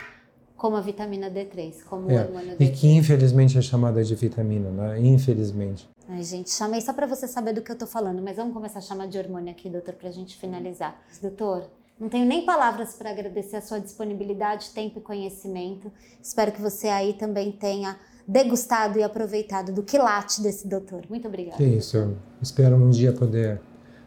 como 0.60 0.76
a 0.76 0.82
vitamina 0.82 1.32
D3, 1.32 1.84
como 1.90 2.12
É, 2.12 2.22
o 2.22 2.26
hormônio 2.26 2.58
D3. 2.58 2.62
E 2.68 2.70
que 2.70 2.88
infelizmente 2.88 3.58
é 3.58 3.62
chamada 3.62 4.04
de 4.04 4.14
vitamina, 4.14 4.70
né? 4.70 5.00
Infelizmente. 5.00 5.90
Ai, 6.08 6.22
gente, 6.22 6.52
chamei 6.52 6.82
só 6.82 6.92
para 6.92 7.08
você 7.08 7.28
saber 7.28 7.54
do 7.54 7.62
que 7.62 7.72
eu 7.72 7.78
tô 7.78 7.88
falando, 7.88 8.22
mas 8.22 8.36
vamos 8.36 8.54
começar 8.54 8.80
a 8.80 8.82
chamar 8.82 9.08
de 9.08 9.18
hormônio 9.18 9.50
aqui, 9.50 9.70
doutor, 9.70 9.94
pra 9.94 10.12
gente 10.12 10.38
finalizar. 10.38 11.00
Doutor, 11.22 11.64
não 11.98 12.10
tenho 12.10 12.26
nem 12.26 12.46
palavras 12.46 12.94
para 12.94 13.10
agradecer 13.10 13.56
a 13.56 13.62
sua 13.62 13.80
disponibilidade, 13.80 14.72
tempo 14.72 15.00
e 15.00 15.02
conhecimento. 15.02 15.92
Espero 16.22 16.52
que 16.52 16.62
você 16.62 16.90
aí 16.90 17.14
também 17.14 17.52
tenha 17.52 17.98
degustado 18.28 19.00
e 19.00 19.04
aproveitado 19.04 19.72
do 19.72 19.82
quilate 19.82 20.42
desse 20.42 20.68
doutor. 20.68 21.04
Muito 21.10 21.28
obrigada. 21.28 21.58
Que 21.58 21.64
isso, 21.64 21.96
eu 21.96 22.18
espero 22.42 22.76
um 22.76 22.90
dia 22.90 23.14
poder 23.14 23.62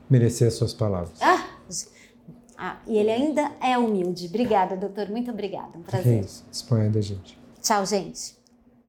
merecer 0.09 0.49
as 0.49 0.55
suas 0.55 0.75
palavras. 0.75 1.21
Ah, 1.21 1.47
ah, 2.65 2.77
e 2.87 2.97
ele 2.97 3.11
ainda 3.11 3.51
é 3.61 3.77
humilde. 3.77 4.27
Obrigada, 4.27 4.77
doutor. 4.77 5.09
Muito 5.09 5.33
obrigada. 5.33 5.77
Um 5.77 5.83
prazer. 5.83 6.23
isso, 6.23 6.45
disponha 6.49 6.89
da 6.89 7.01
gente. 7.01 7.37
Tchau, 7.61 7.85
gente. 7.85 8.37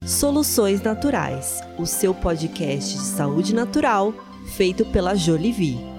Soluções 0.06 0.84
Naturais, 0.84 1.60
o 1.80 1.88
seu 1.88 2.14
podcast 2.14 2.94
de 2.94 3.04
saúde 3.04 3.56
natural 3.56 4.14
feito 4.56 4.86
pela 4.86 5.16
Jolivie. 5.16 5.93